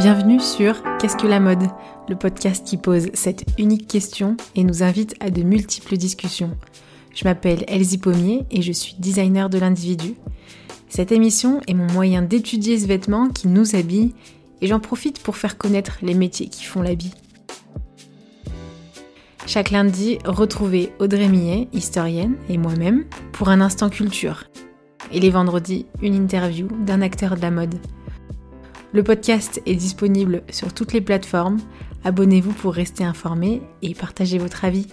Bienvenue 0.00 0.40
sur 0.40 0.82
Qu'est-ce 0.98 1.18
que 1.18 1.26
la 1.26 1.40
mode 1.40 1.62
Le 2.08 2.16
podcast 2.16 2.66
qui 2.66 2.78
pose 2.78 3.08
cette 3.12 3.44
unique 3.58 3.86
question 3.86 4.34
et 4.54 4.64
nous 4.64 4.82
invite 4.82 5.14
à 5.20 5.28
de 5.28 5.42
multiples 5.42 5.98
discussions. 5.98 6.56
Je 7.14 7.24
m'appelle 7.24 7.66
Elsie 7.68 7.98
Pommier 7.98 8.46
et 8.50 8.62
je 8.62 8.72
suis 8.72 8.94
designer 8.98 9.50
de 9.50 9.58
l'individu. 9.58 10.14
Cette 10.88 11.12
émission 11.12 11.60
est 11.68 11.74
mon 11.74 11.86
moyen 11.92 12.22
d'étudier 12.22 12.78
ce 12.78 12.86
vêtement 12.86 13.28
qui 13.28 13.46
nous 13.46 13.76
habille 13.76 14.14
et 14.62 14.68
j'en 14.68 14.80
profite 14.80 15.22
pour 15.22 15.36
faire 15.36 15.58
connaître 15.58 15.98
les 16.00 16.14
métiers 16.14 16.48
qui 16.48 16.64
font 16.64 16.80
l'habit. 16.80 17.12
Chaque 19.44 19.70
lundi, 19.70 20.16
retrouvez 20.24 20.94
Audrey 20.98 21.28
Millet, 21.28 21.68
historienne, 21.74 22.36
et 22.48 22.56
moi-même 22.56 23.04
pour 23.32 23.50
un 23.50 23.60
instant 23.60 23.90
culture. 23.90 24.44
Et 25.12 25.20
les 25.20 25.30
vendredis, 25.30 25.84
une 26.00 26.14
interview 26.14 26.68
d'un 26.86 27.02
acteur 27.02 27.36
de 27.36 27.42
la 27.42 27.50
mode. 27.50 27.74
Le 28.92 29.04
podcast 29.04 29.62
est 29.66 29.76
disponible 29.76 30.42
sur 30.50 30.74
toutes 30.74 30.92
les 30.92 31.00
plateformes. 31.00 31.58
Abonnez-vous 32.04 32.52
pour 32.52 32.74
rester 32.74 33.04
informé 33.04 33.62
et 33.82 33.94
partagez 33.94 34.38
votre 34.38 34.64
avis. 34.64 34.88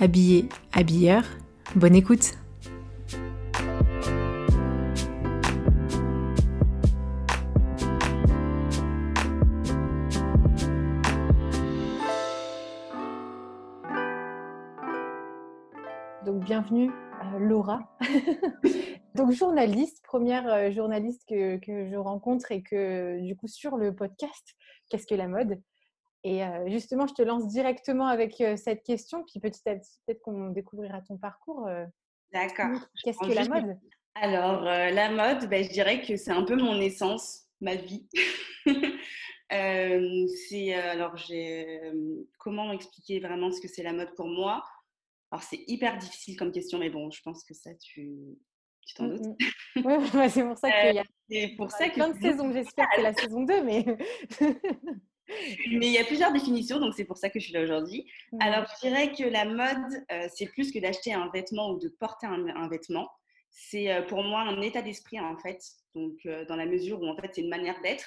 Habillé, 0.00 0.48
habilleur, 0.72 1.24
bonne 1.74 1.94
écoute 1.94 2.32
bienvenue 16.54 16.92
euh, 16.92 17.38
Laura. 17.40 17.80
Donc, 19.16 19.32
journaliste, 19.32 20.04
première 20.04 20.46
euh, 20.46 20.70
journaliste 20.70 21.24
que, 21.28 21.58
je 21.66 21.96
rencontre 21.96 22.52
et 22.52 22.62
que, 22.62 23.20
du 23.22 23.34
coup, 23.34 23.48
sur 23.48 23.76
le 23.76 23.92
podcast, 23.92 24.54
qu'est-ce 24.88 25.04
que 25.04 25.16
la 25.16 25.26
mode? 25.26 25.60
Et 26.22 26.44
euh, 26.44 26.68
justement, 26.68 27.08
je 27.08 27.14
te 27.14 27.22
lance 27.22 27.48
directement 27.48 28.06
avec 28.06 28.40
cette 28.56 28.84
question, 28.84 29.24
puis 29.24 29.40
petit 29.40 29.68
à 29.68 29.74
petit, 29.74 29.98
peut-être 30.06 30.20
qu'on 30.20 30.50
découvrira 30.50 31.00
ton 31.00 31.16
parcours. 31.18 31.68
D'accord. 32.32 32.78
Qu'est-ce 33.02 33.18
que 33.18 33.34
la 33.34 33.48
mode? 33.48 33.76
Alors, 34.14 34.62
la 34.62 35.10
mode, 35.10 35.50
ben, 35.50 35.64
je 35.64 35.70
dirais 35.70 36.02
que 36.02 36.14
c'est 36.14 36.30
un 36.30 36.44
peu 36.44 36.54
mon 36.54 36.76
essence, 36.76 37.48
ma 37.60 37.74
vie. 37.74 38.08
c'est 39.50 40.74
alors 40.74 41.16
j'ai 41.16 41.80
comment 42.38 42.70
expliquer 42.70 43.18
vraiment 43.18 43.50
ce 43.50 43.60
que 43.60 43.66
c'est 43.66 43.82
la 43.82 43.92
mode 43.92 44.14
pour 44.14 44.28
moi? 44.28 44.62
Alors 45.34 45.42
c'est 45.42 45.64
hyper 45.66 45.98
difficile 45.98 46.36
comme 46.36 46.52
question 46.52 46.78
mais 46.78 46.90
bon 46.90 47.10
je 47.10 47.20
pense 47.22 47.42
que 47.42 47.54
ça 47.54 47.74
tu 47.74 48.38
tu 48.86 48.94
t'en 48.94 49.04
mmh, 49.04 49.16
doutes 49.16 49.40
mmh. 49.76 49.82
Oui, 50.14 50.30
c'est 50.30 50.44
pour 50.44 50.58
ça 50.58 50.70
qu'il 50.70 50.94
y 50.94 50.98
a, 50.98 51.02
euh, 51.02 51.04
c'est 51.28 51.54
pour 51.56 51.70
ça 51.70 51.88
que 51.88 51.94
plein 51.94 52.10
de 52.10 52.20
saisons. 52.20 52.52
J'espère 52.52 52.88
que 52.90 52.96
c'est 52.96 53.02
la 53.02 53.14
saison 53.14 53.42
2, 53.42 53.62
mais. 53.62 53.84
mais 55.70 55.86
il 55.86 55.92
y 55.92 55.98
a 55.98 56.04
plusieurs 56.04 56.32
définitions, 56.32 56.78
donc 56.78 56.94
c'est 56.94 57.06
pour 57.06 57.16
ça 57.16 57.30
que 57.30 57.38
je 57.38 57.46
suis 57.46 57.54
là 57.54 57.62
aujourd'hui. 57.62 58.06
Mmh. 58.32 58.38
Alors, 58.40 58.66
je 58.66 58.88
dirais 58.88 59.12
que 59.12 59.24
la 59.24 59.44
mode, 59.44 60.04
euh, 60.12 60.28
c'est 60.34 60.46
plus 60.46 60.72
que 60.72 60.78
d'acheter 60.78 61.12
un 61.12 61.30
vêtement 61.32 61.70
ou 61.70 61.78
de 61.78 61.88
porter 61.88 62.26
un, 62.26 62.68
vêtement. 62.68 63.08
C'est 63.50 63.92
euh, 63.92 64.02
pour 64.02 64.22
moi 64.22 64.40
un 64.40 64.60
état 64.60 64.82
d'esprit, 64.82 65.20
en 65.20 65.38
fait. 65.38 65.60
Donc, 65.94 66.18
dans 66.48 66.56
la 66.56 66.66
mesure 66.66 67.00
où, 67.00 67.06
en 67.06 67.16
fait, 67.16 67.30
c'est 67.32 67.40
une 67.42 67.48
manière 67.48 67.80
d'être. 67.82 68.06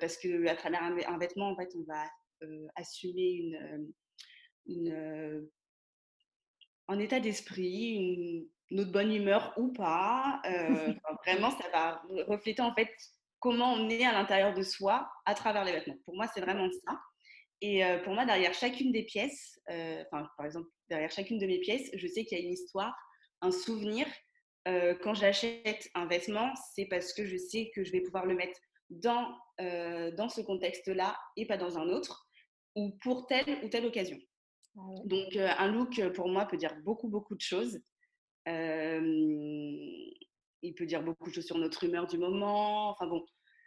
parce 0.00 0.16
qu'à 0.16 0.54
travers 0.54 0.82
un, 0.82 1.18
vêtement, 1.18 1.50
en 1.50 1.56
fait, 1.56 1.70
on 1.76 1.82
va 1.82 2.04
assumer 2.76 3.32
une, 3.32 3.92
une 4.66 5.48
un 6.92 6.98
état 6.98 7.20
d'esprit, 7.20 7.94
une, 7.94 8.46
notre 8.70 8.92
bonne 8.92 9.12
humeur 9.12 9.54
ou 9.56 9.72
pas. 9.72 10.40
Euh, 10.46 10.92
vraiment, 11.26 11.50
ça 11.50 11.68
va 11.72 12.02
refléter 12.28 12.62
en 12.62 12.74
fait 12.74 12.90
comment 13.40 13.72
on 13.72 13.88
est 13.88 14.04
à 14.04 14.12
l'intérieur 14.12 14.54
de 14.54 14.62
soi 14.62 15.10
à 15.26 15.34
travers 15.34 15.64
les 15.64 15.72
vêtements. 15.72 15.96
Pour 16.04 16.14
moi, 16.14 16.26
c'est 16.32 16.40
vraiment 16.40 16.68
ça. 16.86 17.00
Et 17.60 17.84
euh, 17.84 17.98
pour 17.98 18.14
moi, 18.14 18.24
derrière 18.24 18.54
chacune 18.54 18.92
des 18.92 19.04
pièces, 19.04 19.60
euh, 19.70 20.04
par 20.10 20.44
exemple, 20.44 20.68
derrière 20.88 21.10
chacune 21.10 21.38
de 21.38 21.46
mes 21.46 21.60
pièces, 21.60 21.90
je 21.94 22.06
sais 22.06 22.24
qu'il 22.24 22.38
y 22.38 22.40
a 22.40 22.44
une 22.44 22.52
histoire, 22.52 22.94
un 23.40 23.50
souvenir. 23.50 24.06
quand 25.02 25.14
j'achète 25.14 25.88
un 25.94 26.06
vêtement, 26.06 26.52
c'est 26.74 26.86
parce 26.86 27.12
que 27.12 27.26
je 27.26 27.36
sais 27.36 27.72
que 27.74 27.82
je 27.84 27.90
vais 27.92 28.00
pouvoir 28.00 28.26
le 28.26 28.36
mettre 28.36 28.58
dans, 28.90 29.26
dans 29.58 30.28
ce 30.28 30.40
contexte-là 30.40 31.16
et 31.36 31.46
pas 31.46 31.56
dans 31.56 31.78
un 31.78 31.88
autre, 31.88 32.28
ou 32.76 32.96
pour 33.02 33.26
telle 33.26 33.58
ou 33.64 33.68
telle 33.68 33.86
occasion. 33.86 34.18
Ah 34.76 34.80
Donc, 35.04 35.36
un 35.36 35.66
look, 35.68 36.00
pour 36.14 36.28
moi, 36.28 36.46
peut 36.46 36.56
dire 36.56 36.74
beaucoup, 36.82 37.08
beaucoup 37.08 37.34
de 37.34 37.40
choses. 37.40 37.80
Il 38.46 40.14
peut 40.76 40.86
dire 40.86 41.02
beaucoup 41.02 41.28
de 41.28 41.34
choses 41.34 41.46
sur 41.46 41.58
notre 41.58 41.84
humeur 41.84 42.06
du 42.06 42.18
moment. 42.18 42.90
Enfin 42.90 43.06
bon, 43.06 43.24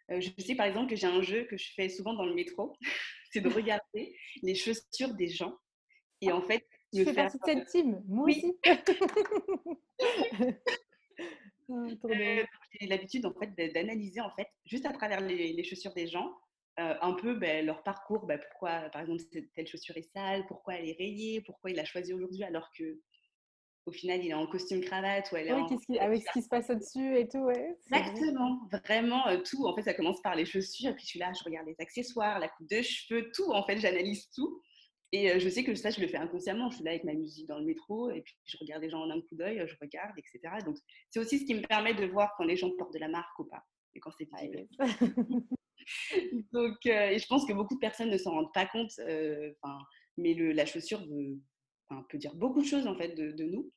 je 0.10 0.30
sais 0.40 0.56
par 0.56 0.66
exemple 0.66 0.90
que 0.90 0.96
j'ai 0.96 1.08
un 1.08 1.22
jeu 1.22 1.46
que 1.46 1.58
je 1.58 1.72
fais 1.76 1.90
souvent 1.90 2.14
dans 2.14 2.26
le 2.26 2.34
métro, 2.34 2.76
c'est 3.32 3.42
de 3.42 3.50
regarder 3.56 4.16
les 4.44 4.56
chaussures 4.56 5.14
des 5.14 5.28
gens 5.28 5.58
et 6.22 6.32
en 6.32 6.42
fait 6.42 6.66
me 6.94 7.04
fais 7.04 7.14
faire 7.14 7.32
partie 7.32 7.56
de 7.56 7.60
cette 7.60 7.68
team, 7.68 8.02
moi 8.08 8.30
aussi? 8.30 8.58
Oh, 11.68 11.88
j'ai 12.08 12.86
l'habitude 12.86 13.26
en 13.26 13.34
fait 13.34 13.48
d'analyser 13.74 14.22
en 14.22 14.30
fait 14.36 14.48
juste 14.68 14.86
à 14.86 14.94
travers 14.94 15.20
les, 15.20 15.64
chaussures 15.64 15.96
des 15.96 16.06
gens 16.06 16.32
un 16.78 17.14
peu 17.14 17.36
ben, 17.36 17.66
leur 17.66 17.84
parcours, 17.84 18.26
ben, 18.26 18.40
pourquoi 18.40 18.90
par 18.90 19.02
exemple 19.02 19.22
telle 19.56 19.68
chaussure 19.68 19.96
est 19.98 20.12
sale, 20.14 20.46
pourquoi 20.48 20.76
elle 20.76 20.90
est 20.90 20.98
rayée, 20.98 21.42
pourquoi 21.42 21.72
il 21.72 21.78
l'a 21.78 21.86
choisie 21.86 22.14
aujourd'hui 22.14 22.44
alors 22.44 22.70
que 22.78 23.00
au 23.86 23.92
final, 23.92 24.24
il 24.24 24.30
est 24.30 24.34
en 24.34 24.48
costume 24.48 24.82
cravate 24.82 25.32
ou 25.32 25.36
elle 25.36 25.48
est 25.48 25.54
oui, 25.54 26.00
avec 26.00 26.24
ce 26.24 26.32
qui 26.32 26.42
se 26.42 26.50
passe 26.50 26.70
au-dessus 26.70 27.18
et 27.18 27.28
tout, 27.28 27.40
ouais. 27.40 27.78
Exactement, 27.92 28.68
vraiment 28.84 29.28
euh, 29.28 29.38
tout. 29.38 29.68
En 29.68 29.76
fait, 29.76 29.84
ça 29.84 29.94
commence 29.94 30.22
par 30.22 30.36
les 30.36 30.46
chaussures, 30.46 30.96
puis 30.96 31.04
je 31.04 31.10
suis 31.10 31.20
là, 31.20 31.32
je 31.34 31.44
regarde 31.44 31.68
les 31.68 31.76
accessoires, 31.80 32.40
la 32.40 32.50
coupe 32.50 32.68
de 32.68 32.82
cheveux, 32.82 33.30
tout. 33.32 33.52
En 33.52 33.64
fait, 33.64 33.78
j'analyse 33.78 34.30
tout. 34.32 34.60
Et 35.12 35.32
euh, 35.32 35.40
je 35.40 35.48
sais 35.50 35.64
que 35.64 35.76
ça, 35.76 35.92
je 35.92 36.02
le 36.02 36.08
fais 36.08 36.18
inconsciemment. 36.18 36.72
Je 36.72 36.78
suis 36.78 36.84
là 36.84 36.92
avec 36.92 37.04
ma 37.04 37.14
musique 37.14 37.48
dans 37.48 37.60
le 37.60 37.66
métro, 37.66 38.10
et 38.10 38.22
puis 38.22 38.36
je 38.46 38.58
regarde 38.58 38.82
les 38.82 38.90
gens 38.90 39.02
en 39.02 39.10
un 39.12 39.22
coup 39.22 39.36
d'œil, 39.36 39.64
je 39.68 39.76
regarde, 39.80 40.18
etc. 40.18 40.42
Donc, 40.66 40.78
c'est 41.12 41.20
aussi 41.20 41.40
ce 41.40 41.46
qui 41.46 41.54
me 41.54 41.62
permet 41.62 41.94
de 41.94 42.06
voir 42.08 42.34
quand 42.38 42.44
les 42.44 42.58
gens 42.58 42.72
portent 42.78 42.94
de 42.94 43.00
la 43.00 43.08
marque 43.08 43.38
ou 43.38 43.46
pas, 43.46 43.64
et 43.94 44.00
quand 44.00 44.12
c'est 44.18 44.28
visible. 44.34 44.68
Donc, 46.54 46.86
euh, 46.86 47.10
et 47.10 47.20
je 47.20 47.28
pense 47.28 47.46
que 47.46 47.54
beaucoup 47.54 47.76
de 47.76 47.80
personnes 47.80 48.10
ne 48.10 48.18
s'en 48.18 48.32
rendent 48.32 48.54
pas 48.54 48.66
compte. 48.66 48.92
mais 50.18 50.34
le, 50.34 50.52
la 50.52 50.66
chaussure 50.66 51.06
veut, 51.08 51.40
peut 52.10 52.18
dire 52.18 52.36
beaucoup 52.36 52.62
de 52.62 52.68
choses 52.68 52.88
en 52.88 52.96
fait 52.96 53.16
de, 53.16 53.44
nous. 53.44 53.72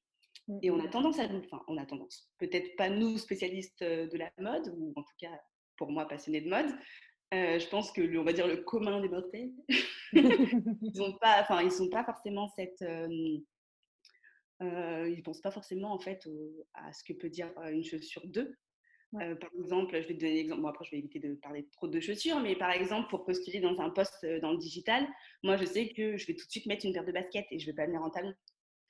Mmh, 0.47 0.59
et 0.63 0.71
on 0.71 0.81
a 0.81 0.89
tendance 0.89 1.19
à 1.19 1.29
nous, 1.29 1.43
enfin, 1.45 1.63
on 1.69 1.77
a 1.77 1.87
tendance, 1.87 2.31
peut-être 2.39 2.77
pas 2.77 2.89
nous 2.89 3.19
spécialistes 3.19 3.83
de 3.83 4.17
la 4.17 4.31
mode, 4.39 4.73
ou 4.77 4.93
en 4.97 5.03
tout 5.03 5.15
cas 5.19 5.41
pour 5.77 5.91
moi 5.91 6.07
passionnés 6.09 6.41
de 6.41 6.49
mode, 6.49 6.71
je 7.33 7.69
pense 7.69 7.93
que 7.93 8.01
le, 8.01 8.19
on 8.19 8.25
va 8.25 8.33
dire 8.33 8.47
le 8.47 8.59
commun 8.59 9.01
des 9.01 9.09
mortels, 9.09 9.53
ils 10.13 10.93
n'ont 10.95 11.17
pas, 11.19 11.41
enfin 11.41 11.63
ils 11.63 11.71
sont 11.71 11.91
pas 11.91 12.05
forcément 12.05 12.49
cette, 12.57 12.83
euh, 14.63 15.09
ils 15.09 15.23
pensent 15.23 15.41
pas 15.41 15.51
forcément 15.51 15.93
en 15.93 16.01
fait 16.01 16.29
à 16.75 16.93
ce 16.93 17.05
que 17.05 17.13
peut 17.13 17.31
dire 17.31 17.53
une 17.71 17.85
chaussure 17.85 18.27
d'eux. 19.13 19.35
par 19.37 19.51
exemple, 19.59 20.01
je 20.01 20.09
vais 20.09 20.15
te 20.15 20.21
donner 20.21 20.35
l'exemple. 20.35 20.63
Bon, 20.63 20.69
après, 20.69 20.85
je 20.85 20.91
vais 20.91 20.99
éviter 20.99 21.19
de 21.19 21.35
parler 21.35 21.67
trop 21.73 21.89
de 21.89 22.01
chaussures, 22.01 22.41
mais 22.41 22.57
par 22.57 22.71
exemple, 22.71 23.09
pour 23.09 23.25
postuler 23.25 23.61
dans 23.61 23.81
un 23.81 23.91
poste 23.91 24.27
dans 24.43 24.53
le 24.53 24.59
digital, 24.59 25.07
moi, 25.43 25.57
je 25.57 25.65
sais 25.65 25.89
que 25.89 26.17
je 26.17 26.27
vais 26.27 26.35
tout 26.35 26.47
de 26.47 26.51
suite 26.51 26.67
mettre 26.67 26.87
une 26.87 26.93
paire 26.93 27.05
de 27.05 27.13
baskets 27.13 27.47
et 27.51 27.59
je 27.59 27.67
vais 27.67 27.75
pas 27.75 27.87
venir 27.87 28.03
en 28.03 28.11
talon. 28.11 28.35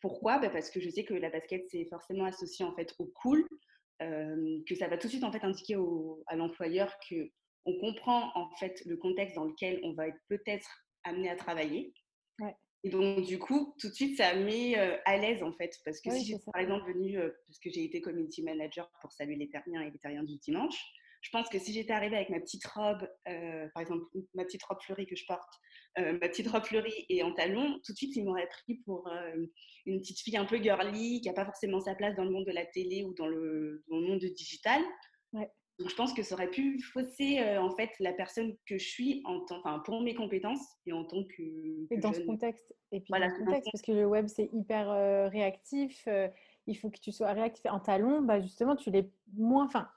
Pourquoi? 0.01 0.39
Bah, 0.39 0.51
Parce 0.51 0.71
que 0.71 0.81
je 0.81 0.91
sais 0.91 1.05
que 1.05 1.15
la 1.15 1.31
basket, 1.31 1.65
c'est 1.71 1.87
forcément 1.87 2.25
associé 2.25 2.65
en 2.65 2.75
fait 2.75 2.95
au 2.99 3.07
cool, 3.07 3.47
que 4.01 4.75
ça 4.77 4.89
va 4.89 4.97
tout 4.97 5.09
de 5.09 5.13
suite 5.13 5.25
en 5.25 5.33
fait 5.33 5.45
indiquer 5.45 5.77
à 6.27 6.37
l'employeur 6.37 6.93
que 7.09 7.31
on 7.65 7.79
comprend 7.79 8.31
en 8.35 8.49
fait 8.57 8.83
le 8.87 8.97
contexte 8.97 9.35
dans 9.35 9.45
lequel 9.45 9.81
on 9.83 9.93
va 9.93 10.09
être 10.09 10.19
peut-être 10.29 10.69
amené 11.05 11.29
à 11.29 11.37
travailler. 11.37 11.93
Et 12.85 12.91
donc, 12.91 13.25
du 13.25 13.39
coup, 13.39 13.75
tout 13.79 13.89
de 13.89 13.95
suite, 13.95 14.17
ça 14.17 14.35
met 14.35 14.77
à 14.77 15.17
l'aise, 15.17 15.43
en 15.43 15.53
fait. 15.53 15.77
Parce 15.85 16.01
que 16.01 16.11
si 16.11 16.25
j'ai, 16.25 16.37
par 16.53 16.63
exemple, 16.63 16.93
venu, 16.93 17.19
parce 17.19 17.59
que 17.59 17.71
j'ai 17.71 17.85
été 17.85 18.01
community 18.01 18.43
manager 18.43 18.91
pour 19.01 19.13
saluer 19.13 19.37
les 19.37 19.51
terriens 19.51 19.83
et 19.83 19.91
les 19.91 19.99
terriens 19.99 20.23
du 20.23 20.37
dimanche, 20.37 20.79
je 21.21 21.31
pense 21.31 21.49
que 21.49 21.59
si 21.59 21.73
j'étais 21.73 21.93
arrivée 21.93 22.15
avec 22.15 22.31
ma 22.31 22.39
petite 22.39 22.65
robe, 22.67 23.09
par 23.25 23.83
exemple, 23.83 24.05
ma 24.35 24.45
petite 24.45 24.63
robe 24.63 24.79
fleurie 24.81 25.07
que 25.07 25.17
je 25.17 25.25
porte, 25.27 25.53
ma 25.97 26.29
petite 26.29 26.47
robe 26.47 26.65
fleurie 26.65 27.05
et 27.09 27.25
en 27.25 27.35
talons, 27.35 27.81
tout 27.85 27.93
de 27.93 27.97
suite, 27.97 28.15
ils 28.15 28.25
m'auraient 28.25 28.49
pris 28.49 28.77
pour 28.85 29.11
une 29.85 30.01
petite 30.01 30.21
fille 30.21 30.37
un 30.37 30.45
peu 30.45 30.59
girly, 30.63 31.21
qui 31.21 31.27
n'a 31.27 31.35
pas 31.35 31.45
forcément 31.47 31.81
sa 31.81 31.97
place 31.97 32.15
dans 32.15 32.25
le 32.25 32.31
monde 32.31 32.47
de 32.47 32.53
la 32.53 32.65
télé 32.67 33.03
ou 33.03 33.13
dans 33.15 33.27
le, 33.27 33.85
dans 33.89 33.99
le 33.99 34.07
monde 34.07 34.21
digital. 34.21 34.81
Donc, 35.79 35.91
je 35.91 35.95
pense 35.95 36.13
que 36.13 36.23
ça 36.23 36.35
aurait 36.35 36.51
pu 36.51 36.81
fausser 36.81 37.41
en 37.57 37.71
fait 37.71 37.91
la 38.01 38.13
personne 38.13 38.57
que 38.67 38.79
je 38.79 38.85
suis 38.85 39.23
en 39.25 39.45
enfin, 39.51 39.79
pour 39.81 40.01
mes 40.03 40.15
compétences 40.15 40.65
et 40.87 40.93
en 40.93 41.05
tant 41.05 41.23
que. 41.25 41.87
et 41.91 41.99
dans 41.99 42.13
ce 42.13 42.21
contexte. 42.21 42.75
Et 42.91 43.01
puis 43.01 43.13
dans 43.13 43.29
ce 43.29 43.39
contexte, 43.39 43.69
parce 43.71 43.83
que 43.83 43.93
le 43.93 44.07
web 44.07 44.27
c'est 44.27 44.51
hyper 44.53 45.31
réactif. 45.31 46.09
il 46.67 46.77
faut 46.77 46.91
que 46.91 46.99
tu 46.99 47.13
sois 47.13 47.33
réactif. 47.33 47.67
En 47.71 47.81
talon, 47.81 48.23
bah, 48.23 48.41
justement, 48.41 48.75
tu 48.75 48.91
l'es 48.91 49.09
moins. 49.37 49.67
Enfin, 49.67 49.89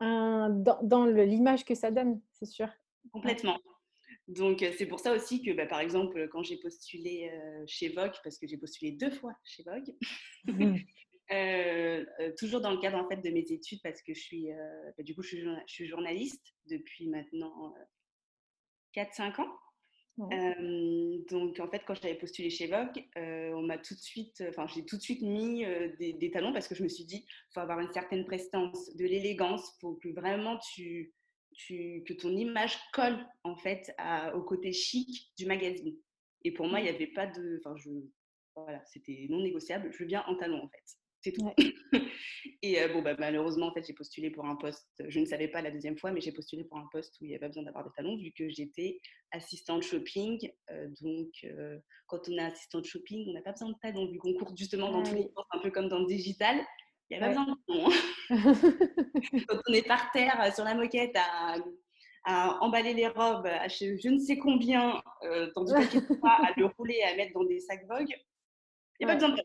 dans, 0.00 0.78
dans 0.82 1.04
l'image 1.04 1.64
que 1.64 1.74
ça 1.74 1.90
donne, 1.90 2.20
c'est 2.32 2.46
sûr. 2.46 2.68
Complètement. 3.12 3.58
Donc, 4.28 4.64
c'est 4.76 4.86
pour 4.86 4.98
ça 4.98 5.12
aussi 5.12 5.42
que, 5.42 5.52
bah, 5.52 5.66
par 5.66 5.80
exemple, 5.80 6.28
quand 6.28 6.42
j'ai 6.42 6.56
postulé 6.56 7.30
chez 7.66 7.90
Vogue, 7.90 8.14
parce 8.24 8.38
que 8.38 8.46
j'ai 8.46 8.56
postulé 8.56 8.92
deux 8.92 9.10
fois 9.10 9.32
chez 9.44 9.62
Vogue, 9.62 9.94
mmh. 10.46 10.76
toujours 12.38 12.60
dans 12.60 12.70
le 12.70 12.78
cadre 12.78 12.98
en 12.98 13.08
fait 13.08 13.16
de 13.16 13.30
mes 13.30 13.52
études 13.52 13.80
parce 13.82 14.02
que 14.02 14.14
je 14.14 14.20
suis, 14.20 14.48
bah, 14.96 15.02
du 15.02 15.14
coup, 15.14 15.22
je 15.22 15.36
suis, 15.66 15.86
journaliste 15.86 16.54
depuis 16.66 17.08
maintenant 17.08 17.74
4-5 18.94 19.40
ans. 19.40 19.52
donc 21.30 21.60
en 21.60 21.68
fait, 21.68 21.82
quand 21.86 21.94
j'avais 21.94 22.14
postulé 22.14 22.50
chez 22.50 22.68
Vogue, 22.68 23.04
on 23.16 23.62
m'a 23.62 23.78
tout 23.78 23.94
de 23.94 24.00
suite, 24.00 24.42
enfin 24.48 24.66
j'ai 24.66 24.84
tout 24.84 24.96
de 24.96 25.02
suite 25.02 25.22
mis 25.22 25.64
des, 25.98 26.30
talons 26.32 26.52
parce 26.52 26.68
que 26.68 26.74
je 26.74 26.82
me 26.82 26.88
suis 26.88 27.04
dit, 27.04 27.26
faut 27.52 27.60
avoir 27.60 27.80
une 27.80 27.92
certaine 27.92 28.24
prestance, 28.24 28.94
de 28.94 29.04
l'élégance, 29.04 29.76
faut 29.80 29.94
que 29.96 30.08
vraiment 30.08 30.58
tu, 30.74 31.12
tu, 31.52 32.04
que 32.06 32.12
ton 32.12 32.30
image 32.36 32.78
colle 32.92 33.18
en 33.42 33.56
fait 33.56 33.94
au 34.34 34.42
côté 34.42 34.72
chic 34.72 35.32
du 35.36 35.46
magazine. 35.46 35.96
Et 36.44 36.52
pour 36.52 36.68
moi, 36.68 36.78
il 36.78 36.84
n'y 36.84 36.92
mmh. 36.92 36.94
avait 36.94 37.06
pas 37.08 37.26
de, 37.26 37.60
enfin 37.64 37.74
je, 37.76 37.90
voilà, 38.54 38.80
c'était 38.86 39.26
non 39.28 39.40
négociable. 39.42 39.90
Je 39.92 39.98
veux 39.98 40.06
bien 40.06 40.22
en 40.28 40.36
talons 40.36 40.62
en 40.62 40.68
fait. 40.68 40.84
C'est 41.26 41.32
tout. 41.32 41.50
et 42.62 42.86
bon, 42.86 43.02
bah, 43.02 43.16
malheureusement, 43.18 43.66
en 43.66 43.72
fait, 43.72 43.84
j'ai 43.84 43.94
postulé 43.94 44.30
pour 44.30 44.46
un 44.46 44.54
poste. 44.54 45.02
Je 45.08 45.18
ne 45.18 45.24
savais 45.24 45.48
pas 45.48 45.60
la 45.60 45.72
deuxième 45.72 45.98
fois, 45.98 46.12
mais 46.12 46.20
j'ai 46.20 46.30
postulé 46.30 46.62
pour 46.62 46.78
un 46.78 46.86
poste 46.92 47.16
où 47.20 47.24
il 47.24 47.28
n'y 47.28 47.34
avait 47.34 47.40
pas 47.40 47.48
besoin 47.48 47.64
d'avoir 47.64 47.84
des 47.84 47.90
talons, 47.96 48.16
vu 48.16 48.30
que 48.30 48.48
j'étais 48.48 49.00
assistante 49.32 49.82
shopping. 49.82 50.48
donc, 51.02 51.30
quand 52.06 52.28
on 52.28 52.32
est 52.32 52.44
assistante 52.44 52.84
shopping, 52.84 53.28
on 53.28 53.32
n'a 53.32 53.42
pas 53.42 53.50
besoin 53.50 53.70
de 53.70 53.76
talons, 53.82 54.08
vu 54.08 54.18
qu'on 54.18 54.34
court 54.34 54.56
justement 54.56 54.92
dans 54.92 55.02
tous 55.02 55.16
les 55.16 55.22
sens, 55.34 55.44
un 55.50 55.58
peu 55.58 55.72
comme 55.72 55.88
dans 55.88 55.98
le 55.98 56.06
digital. 56.06 56.64
Il 57.10 57.18
n'y 57.18 57.24
a 57.24 57.26
pas 57.26 57.34
besoin 57.34 57.46
de 57.46 57.56
talons. 57.66 57.90
Hein. 57.90 58.06
quand 59.48 59.58
on 59.68 59.72
est 59.72 59.86
par 59.86 60.12
terre 60.12 60.54
sur 60.54 60.62
la 60.62 60.76
moquette 60.76 61.16
à, 61.16 61.56
emballer 62.60 62.94
les 62.94 63.08
robes 63.08 63.46
à 63.46 63.66
je, 63.66 64.08
ne 64.08 64.18
sais 64.18 64.36
combien, 64.36 65.02
euh, 65.24 65.50
tandis 65.54 65.72
que 65.72 65.98
à 66.24 66.52
le 66.56 66.66
rouler 66.66 66.98
et 67.00 67.04
à 67.04 67.16
mettre 67.16 67.32
dans 67.34 67.44
des 67.44 67.58
sacs 67.58 67.84
Vogue, 67.88 68.14
il 69.00 69.06
n'y 69.06 69.12
a 69.12 69.16
pas 69.16 69.28
besoin 69.28 69.36
de 69.36 69.42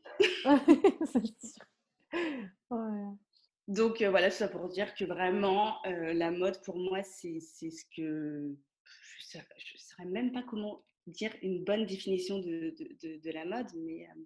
Donc 3.67 4.01
euh, 4.01 4.09
voilà, 4.09 4.29
tout 4.29 4.35
ça 4.37 4.47
pour 4.47 4.67
dire 4.67 4.93
que 4.95 5.05
vraiment, 5.05 5.77
euh, 5.85 6.13
la 6.13 6.31
mode 6.31 6.61
pour 6.63 6.77
moi, 6.77 7.03
c'est 7.03 7.39
ce 7.39 7.85
que 7.95 8.55
je 9.31 9.37
ne 9.37 9.77
saurais 9.77 10.09
même 10.09 10.31
pas 10.31 10.43
comment 10.43 10.83
dire 11.07 11.31
une 11.41 11.63
bonne 11.63 11.85
définition 11.85 12.39
de, 12.39 12.75
de, 13.01 13.17
de, 13.17 13.31
la 13.31 13.45
mode, 13.45 13.67
mais 13.75 14.05
euh, 14.05 14.21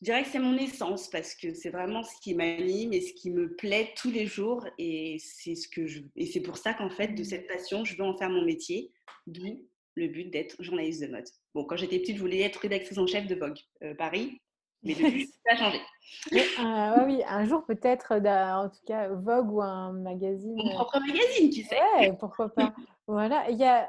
je 0.00 0.04
dirais 0.04 0.22
que 0.22 0.28
c'est 0.28 0.38
mon 0.38 0.56
essence 0.56 1.10
parce 1.10 1.34
que 1.34 1.52
c'est 1.52 1.70
vraiment 1.70 2.02
ce 2.02 2.20
qui 2.20 2.34
m'anime 2.34 2.92
et 2.92 3.00
ce 3.00 3.12
qui 3.12 3.30
me 3.30 3.54
plaît 3.54 3.92
tous 3.96 4.10
les 4.10 4.26
jours 4.26 4.66
et 4.78 5.18
c'est 5.18 5.54
ce 5.54 5.68
que 5.68 5.86
je 5.86 6.00
et 6.16 6.26
c'est 6.26 6.40
pour 6.40 6.58
ça 6.58 6.74
qu'en 6.74 6.90
fait 6.90 7.08
de 7.08 7.22
cette 7.22 7.46
passion, 7.46 7.84
je 7.84 7.96
veux 7.96 8.04
en 8.04 8.16
faire 8.16 8.30
mon 8.30 8.44
métier, 8.44 8.92
d'où 9.26 9.68
le 9.94 10.08
but 10.08 10.30
d'être 10.30 10.62
journaliste 10.62 11.02
de 11.02 11.08
mode. 11.08 11.24
Bon, 11.54 11.64
quand 11.64 11.76
j'étais 11.76 11.98
petite, 11.98 12.16
je 12.16 12.20
voulais 12.20 12.40
être 12.40 12.56
rédactrice 12.56 12.98
en 12.98 13.06
chef 13.06 13.26
de 13.26 13.34
Vogue 13.34 13.58
euh, 13.82 13.94
Paris, 13.94 14.40
mais 14.82 14.94
depuis, 14.94 15.26
ça 15.46 15.52
a 15.52 15.56
changé. 15.56 15.80
Euh, 16.32 17.04
oui, 17.06 17.22
un 17.26 17.44
jour 17.44 17.64
peut-être, 17.64 18.14
en 18.14 18.68
tout 18.68 18.84
cas, 18.86 19.08
Vogue 19.08 19.52
ou 19.52 19.62
un 19.62 19.92
magazine. 19.92 20.54
Mon 20.56 20.74
propre 20.74 20.98
magazine, 21.00 21.50
qui 21.50 21.62
sait? 21.62 21.78
Ouais, 21.98 22.12
pourquoi 22.18 22.48
pas. 22.48 22.74
voilà, 23.06 23.50
il 23.50 23.58
y 23.58 23.64
a. 23.64 23.88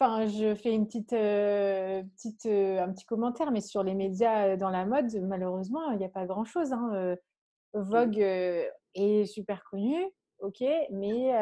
Enfin, 0.00 0.26
je 0.26 0.54
fais 0.54 0.72
une 0.72 0.86
petite, 0.86 1.12
euh, 1.12 2.04
petite, 2.14 2.46
un 2.46 2.92
petit 2.92 3.04
commentaire, 3.04 3.50
mais 3.50 3.60
sur 3.60 3.82
les 3.82 3.94
médias 3.94 4.56
dans 4.56 4.70
la 4.70 4.86
mode, 4.86 5.12
malheureusement, 5.22 5.90
il 5.90 5.98
n'y 5.98 6.04
a 6.04 6.08
pas 6.08 6.24
grand-chose. 6.24 6.72
Hein. 6.72 7.16
Vogue 7.74 8.18
est 8.18 9.26
super 9.26 9.64
connu, 9.64 9.96
ok, 10.40 10.62
mais 10.90 11.32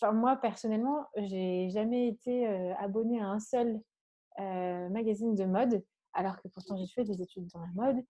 enfin, 0.00 0.12
moi, 0.12 0.36
personnellement, 0.36 1.06
j'ai 1.16 1.68
jamais 1.70 2.08
été 2.08 2.46
abonnée 2.78 3.20
à 3.20 3.26
un 3.26 3.40
seul 3.40 3.80
magazine 4.38 5.34
de 5.34 5.44
mode, 5.44 5.84
alors 6.14 6.40
que 6.40 6.48
pourtant 6.48 6.76
j'ai 6.76 6.86
fait 6.86 7.04
des 7.04 7.20
études 7.22 7.48
dans 7.52 7.60
la 7.60 7.72
mode. 7.74 8.04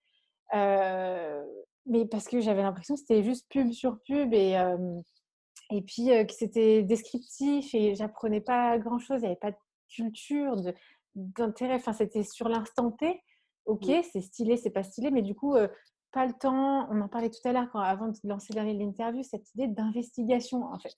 mais 1.87 2.07
parce 2.07 2.29
que 2.29 2.41
j'avais 2.41 2.63
l'impression 2.63 2.95
que 2.95 3.01
c'était 3.01 3.23
juste 3.23 3.47
pub 3.51 3.73
sur 3.73 4.01
pub 4.03 4.33
et, 4.33 4.53
et 5.71 5.83
puis 5.83 6.07
que 6.07 6.33
c'était 6.33 6.83
descriptif 6.83 7.75
et 7.75 7.95
j'apprenais 7.95 8.41
pas 8.41 8.79
grand 8.79 8.99
chose. 8.99 9.19
Il 9.19 9.23
n'y 9.23 9.27
avait 9.29 9.37
pas 9.37 9.51
de 9.51 9.57
culture, 9.89 10.57
d'intérêt. 11.15 11.75
Enfin, 11.75 11.93
c'était 11.93 12.23
sur 12.23 12.49
l'instant 12.49 12.93
T. 12.93 13.21
Ok, 13.67 13.87
c'est 14.13 14.21
stylé, 14.21 14.57
c'est 14.57 14.71
pas 14.71 14.83
stylé, 14.83 15.11
mais 15.11 15.23
du 15.23 15.35
coup, 15.35 15.57
pas 16.13 16.27
le 16.27 16.33
temps. 16.35 16.89
On 16.91 17.01
en 17.01 17.09
parlait 17.09 17.31
tout 17.31 17.47
à 17.49 17.53
l'heure 17.53 17.69
avant 17.75 18.09
de 18.09 18.17
lancer 18.25 18.53
l'interview, 18.55 19.23
cette 19.23 19.53
idée 19.55 19.69
d'investigation 19.69 20.65
en 20.65 20.79
fait 20.79 20.95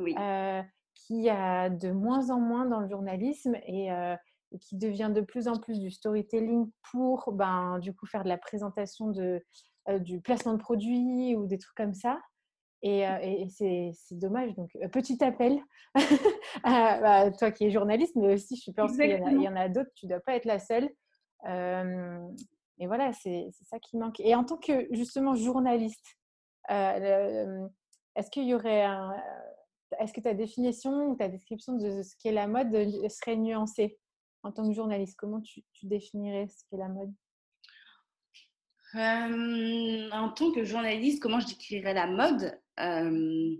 oui. 0.00 0.14
Euh, 0.18 0.62
qui 0.94 1.28
a 1.28 1.70
de 1.70 1.90
moins 1.90 2.30
en 2.30 2.40
moins 2.40 2.66
dans 2.66 2.80
le 2.80 2.88
journalisme 2.88 3.56
et, 3.66 3.92
euh, 3.92 4.16
qui 4.60 4.76
devient 4.76 5.10
de 5.14 5.20
plus 5.20 5.48
en 5.48 5.58
plus 5.58 5.78
du 5.78 5.90
storytelling 5.90 6.70
pour 6.90 7.32
ben, 7.32 7.78
du 7.78 7.94
coup 7.94 8.06
faire 8.06 8.24
de 8.24 8.28
la 8.28 8.38
présentation 8.38 9.08
de, 9.08 9.42
euh, 9.88 9.98
du 9.98 10.20
placement 10.20 10.54
de 10.54 10.58
produits 10.58 11.36
ou 11.36 11.46
des 11.46 11.58
trucs 11.58 11.76
comme 11.76 11.94
ça. 11.94 12.20
Et, 12.82 13.00
et 13.00 13.46
c'est 13.50 13.92
dommage. 14.12 14.54
Donc, 14.54 14.70
petit 14.90 15.22
appel 15.22 15.60
à 16.64 17.00
bah, 17.00 17.30
toi 17.30 17.50
qui 17.50 17.66
es 17.66 17.70
journaliste, 17.70 18.16
mais 18.16 18.32
aussi 18.32 18.56
je 18.56 18.72
pense 18.72 18.96
qu'il 18.96 19.42
y 19.42 19.48
en 19.48 19.56
a, 19.56 19.68
d'autres, 19.68 19.90
tu 19.94 20.06
ne 20.06 20.12
dois 20.12 20.20
pas 20.20 20.34
être 20.34 20.46
la 20.46 20.58
seule. 20.58 20.88
et 21.46 22.86
voilà, 22.86 23.12
c'est 23.12 23.50
ça 23.68 23.78
qui 23.80 23.98
manque. 23.98 24.18
Et 24.20 24.34
en 24.34 24.44
tant 24.44 24.56
que 24.56 24.86
justement 24.92 25.34
journaliste, 25.34 26.16
est-ce 26.70 28.30
qu'il 28.30 28.44
y 28.44 28.54
aurait 28.54 28.82
un, 28.84 29.14
est-ce 29.98 30.12
que 30.12 30.20
ta 30.20 30.34
définition 30.34 31.08
ou 31.08 31.16
ta 31.16 31.28
description 31.28 31.76
de 31.76 32.02
ce 32.02 32.14
qu'est 32.16 32.32
la 32.32 32.46
mode 32.46 32.74
euh, 32.74 33.08
serait 33.08 33.36
nuancée 33.36 33.98
en 34.42 34.52
tant 34.52 34.66
que 34.68 34.74
journaliste? 34.74 35.16
Comment 35.18 35.40
tu, 35.40 35.62
définirais 35.82 36.48
ce 36.48 36.64
qu'est 36.70 36.76
la 36.76 36.88
mode? 36.88 37.12
Euh, 38.94 40.10
En 40.12 40.30
tant 40.30 40.52
que 40.52 40.64
journaliste, 40.64 41.22
comment 41.22 41.40
je 41.40 41.48
décrirais 41.48 41.94
la 41.94 42.06
mode? 42.06 42.58
Euh, 42.80 43.56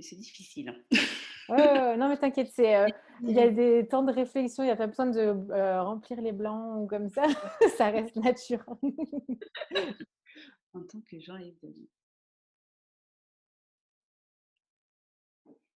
C'est 0.00 0.16
difficile. 0.16 0.70
Hein. 1.48 1.96
non, 1.96 2.08
mais 2.08 2.16
t'inquiète, 2.16 2.50
il 2.58 3.30
y 3.30 3.40
a 3.40 3.50
des 3.50 3.86
temps 3.88 4.02
de 4.02 4.12
réflexion, 4.12 4.62
il 4.62 4.66
n'y 4.66 4.72
a 4.72 4.76
pas 4.76 4.86
besoin 4.86 5.06
de 5.06 5.80
remplir 5.80 6.20
les 6.22 6.32
blancs 6.32 6.82
ou 6.82 6.86
comme 6.86 7.10
ça, 7.10 7.24
ça 7.76 7.90
reste 7.90 8.16
naturel 8.16 8.64
en 10.74 10.82
tant 10.82 11.00
que 11.02 11.18
Jean-Yves 11.20 11.58
Denis 11.62 11.88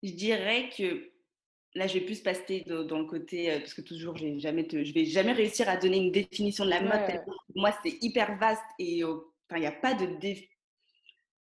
Je 0.04 0.12
dirais 0.12 0.70
que 0.78 1.12
là, 1.74 1.88
je 1.88 1.96
vais 1.96 2.06
plus 2.06 2.22
passer 2.22 2.64
dans 2.68 3.00
le 3.00 3.06
côté, 3.06 3.52
euh, 3.52 3.60
parce 3.60 3.74
que 3.74 3.82
toujours, 3.82 4.16
je 4.18 4.38
jamais 4.38 4.68
je 4.72 4.94
vais 4.94 5.06
jamais 5.06 5.34
réussir 5.34 5.68
à 5.70 5.78
donner 5.78 5.98
une 5.98 6.12
définition 6.12 6.66
de 6.66 6.70
la 6.70 6.82
mode. 6.82 7.22
Moi, 7.56 7.76
c'est 7.84 7.98
hyper 8.02 8.38
vaste 8.38 8.62
et 8.80 9.04
enfin, 9.04 9.58
il 9.58 9.62
n'y 9.62 9.66
a 9.66 9.72
pas 9.72 9.94
de 9.94 10.08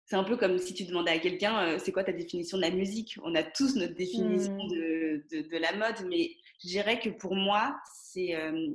C'est 0.05 0.15
un 0.15 0.23
peu 0.23 0.35
comme 0.35 0.57
si 0.57 0.73
tu 0.73 0.85
demandais 0.85 1.11
à 1.11 1.19
quelqu'un, 1.19 1.67
euh, 1.67 1.79
c'est 1.79 1.91
quoi 1.91 2.03
ta 2.03 2.11
définition 2.11 2.57
de 2.57 2.63
la 2.63 2.71
musique? 2.71 3.17
On 3.23 3.35
a 3.35 3.43
tous 3.43 3.75
notre 3.75 3.93
définition 3.93 4.55
mmh. 4.55 4.69
de, 4.69 5.47
de, 5.49 5.57
la 5.57 5.73
mode, 5.73 6.07
mais 6.09 6.31
je 6.63 6.67
dirais 6.67 6.99
que 6.99 7.09
pour 7.09 7.35
moi, 7.35 7.79
c'est, 7.93 8.35
euh, 8.35 8.69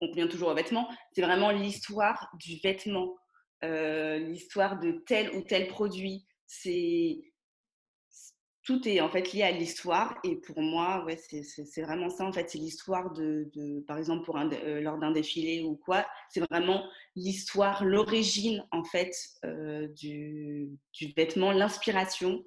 on 0.00 0.08
revient 0.08 0.28
toujours 0.28 0.48
au 0.48 0.54
vêtement, 0.54 0.88
c'est 1.12 1.22
vraiment 1.22 1.50
l'histoire 1.50 2.30
du 2.38 2.56
vêtement. 2.62 3.16
Euh, 3.66 4.18
l'histoire 4.18 4.78
de 4.78 4.92
tel 5.06 5.34
ou 5.34 5.42
tel 5.42 5.66
produit. 5.66 6.26
C'est 6.46 7.18
tout 8.62 8.86
est 8.88 9.00
en 9.00 9.08
fait 9.08 9.32
lié 9.32 9.42
à 9.42 9.52
l'histoire 9.52 10.18
et 10.24 10.36
pour 10.36 10.60
moi, 10.60 11.04
ouais, 11.04 11.16
c'est 11.16 11.82
vraiment 11.82 12.08
ça 12.10 12.24
en 12.24 12.32
fait. 12.32 12.48
C'est 12.50 12.58
l'histoire 12.58 13.12
de, 13.12 13.48
par 13.86 13.98
exemple, 13.98 14.24
pour 14.24 14.36
un, 14.36 14.50
euh, 14.52 14.80
lors 14.80 14.98
d'un 14.98 15.10
défilé 15.10 15.62
ou 15.62 15.76
quoi. 15.76 16.06
C'est 16.30 16.40
vraiment 16.50 16.84
l'histoire, 17.14 17.84
l'origine 17.84 18.64
en 18.72 18.84
fait 18.84 19.12
euh, 19.44 19.88
du, 19.88 20.68
du, 20.92 21.12
vêtement, 21.16 21.52
l'inspiration. 21.52 22.44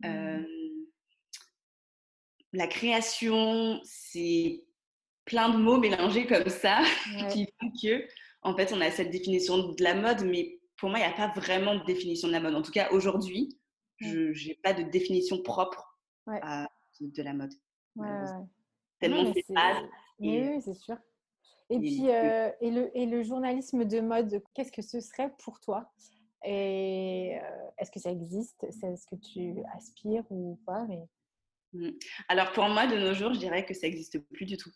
Mmh. 0.00 0.44
la 2.52 2.66
création, 2.66 3.80
c'est 3.82 4.62
plein 5.24 5.48
de 5.48 5.56
mots 5.56 5.78
mélangés 5.78 6.26
comme 6.26 6.50
ça 6.50 6.82
qui 7.32 7.46
font 7.58 7.72
que 7.82 8.06
en 8.46 8.54
fait, 8.54 8.72
on 8.72 8.80
a 8.80 8.90
cette 8.90 9.10
définition 9.10 9.72
de 9.72 9.82
la 9.82 9.94
mode, 9.94 10.24
mais 10.24 10.60
pour 10.78 10.88
moi, 10.88 11.00
il 11.00 11.02
n'y 11.06 11.12
a 11.12 11.16
pas 11.16 11.32
vraiment 11.38 11.74
de 11.74 11.84
définition 11.84 12.28
de 12.28 12.32
la 12.32 12.40
mode. 12.40 12.54
En 12.54 12.62
tout 12.62 12.70
cas, 12.70 12.88
aujourd'hui, 12.92 13.58
je 13.98 14.48
n'ai 14.48 14.54
pas 14.62 14.72
de 14.72 14.84
définition 14.84 15.42
propre 15.42 15.98
de, 16.28 17.22
la 17.22 17.34
mode. 17.34 17.52
Tellement 19.00 19.32
c'est 19.34 19.54
Oui, 20.20 20.62
c'est 20.62 20.74
sûr. 20.74 20.96
Et, 21.68 21.80
puis, 21.80 22.08
euh, 22.08 22.50
et, 22.60 22.70
le, 22.70 22.96
et 22.96 23.06
le 23.06 23.24
journalisme 23.24 23.84
de 23.84 24.00
mode, 24.00 24.40
qu'est-ce 24.54 24.70
que 24.70 24.82
ce 24.82 25.00
serait 25.00 25.32
pour 25.42 25.58
toi? 25.58 25.90
Et 26.44 27.36
euh, 27.42 27.70
est-ce 27.78 27.90
que 27.90 27.98
ça 27.98 28.12
existe? 28.12 28.62
Est-ce 28.62 29.06
que 29.08 29.16
tu 29.16 29.56
aspires 29.74 30.24
ou 30.30 30.60
pas? 30.64 30.86
Mais... 30.88 31.08
Mmh. 31.72 31.90
Alors 32.28 32.52
pour 32.52 32.68
moi, 32.68 32.86
de 32.86 32.96
nos 32.96 33.12
jours, 33.14 33.34
je 33.34 33.40
dirais 33.40 33.64
que 33.66 33.74
ça 33.74 33.88
n'existe 33.88 34.20
plus 34.28 34.46
du 34.46 34.56
tout. 34.56 34.70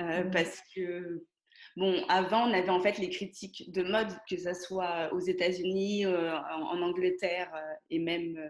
Euh, 0.00 0.24
mmh. 0.24 0.30
Parce 0.30 0.62
que 0.74 1.26
Bon, 1.76 2.02
avant, 2.08 2.48
on 2.48 2.52
avait 2.52 2.70
en 2.70 2.80
fait 2.80 2.98
les 2.98 3.10
critiques 3.10 3.70
de 3.72 3.82
mode, 3.82 4.08
que 4.28 4.36
ce 4.36 4.54
soit 4.54 5.12
aux 5.12 5.20
États-Unis, 5.20 6.06
euh, 6.06 6.36
en, 6.36 6.82
Angleterre 6.82 7.50
euh, 7.54 7.74
et 7.90 7.98
même, 7.98 8.36
euh, 8.36 8.48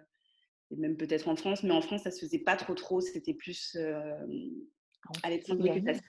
et 0.71 0.77
même 0.77 0.97
peut-être 0.97 1.29
en 1.29 1.37
France, 1.37 1.63
mais 1.63 1.73
en 1.73 1.83
France, 1.83 2.03
ça 2.03 2.11
se 2.11 2.21
faisait 2.21 2.39
pas 2.39 2.57
trop 2.57 2.75
trop, 2.75 3.01
c'était 3.01 3.35
plus 3.35 3.77
à 5.23 5.31
l'étranger 5.31 5.81
que 5.81 5.87
ça 5.87 5.95
se 5.95 6.01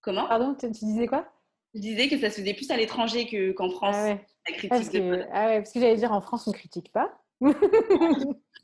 Comment? 0.00 0.28
Pardon, 0.28 0.54
tu, 0.54 0.68
disais 0.68 1.06
quoi? 1.06 1.26
Je 1.74 1.80
disais 1.80 2.08
que 2.08 2.18
ça 2.18 2.28
se 2.28 2.40
faisait 2.40 2.52
plus 2.52 2.70
à 2.70 2.76
l'étranger 2.76 3.54
qu'en 3.54 3.70
France, 3.70 3.96
ah 3.98 4.04
ouais. 4.04 4.26
la 4.46 4.52
critique 4.52 4.70
parce 4.70 4.90
de 4.90 4.98
que, 4.98 5.02
mode. 5.02 5.26
Ah 5.32 5.48
ouais, 5.48 5.58
parce 5.60 5.72
que 5.72 5.80
j'allais 5.80 5.96
dire 5.96 6.12
en 6.12 6.20
France, 6.20 6.46
on 6.46 6.50
ne 6.50 6.56
critique 6.56 6.92
pas. 6.92 7.18
non, 7.40 7.54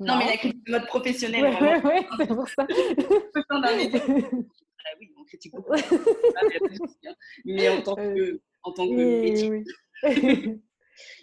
mais 0.00 0.26
la 0.26 0.36
critique 0.36 0.66
de 0.66 0.72
mode 0.72 0.86
professionnelle, 0.86 1.44
ouais, 1.44 1.82
ouais, 1.82 2.06
c'est 2.18 2.28
pour 2.28 2.48
ça. 2.48 2.66
ah 4.84 4.96
oui, 4.98 5.12
on 5.18 5.24
critique 5.24 5.52
beaucoup. 5.54 5.72
Hein. 5.72 5.98
mais 7.44 7.68
en 7.68 7.82
tant 7.82 7.96
que, 7.96 8.40
en 8.62 8.72
tant 8.72 8.86
que 8.86 8.94
métier. 8.94 9.50
Oui, 9.50 9.64
oui. 10.04 10.60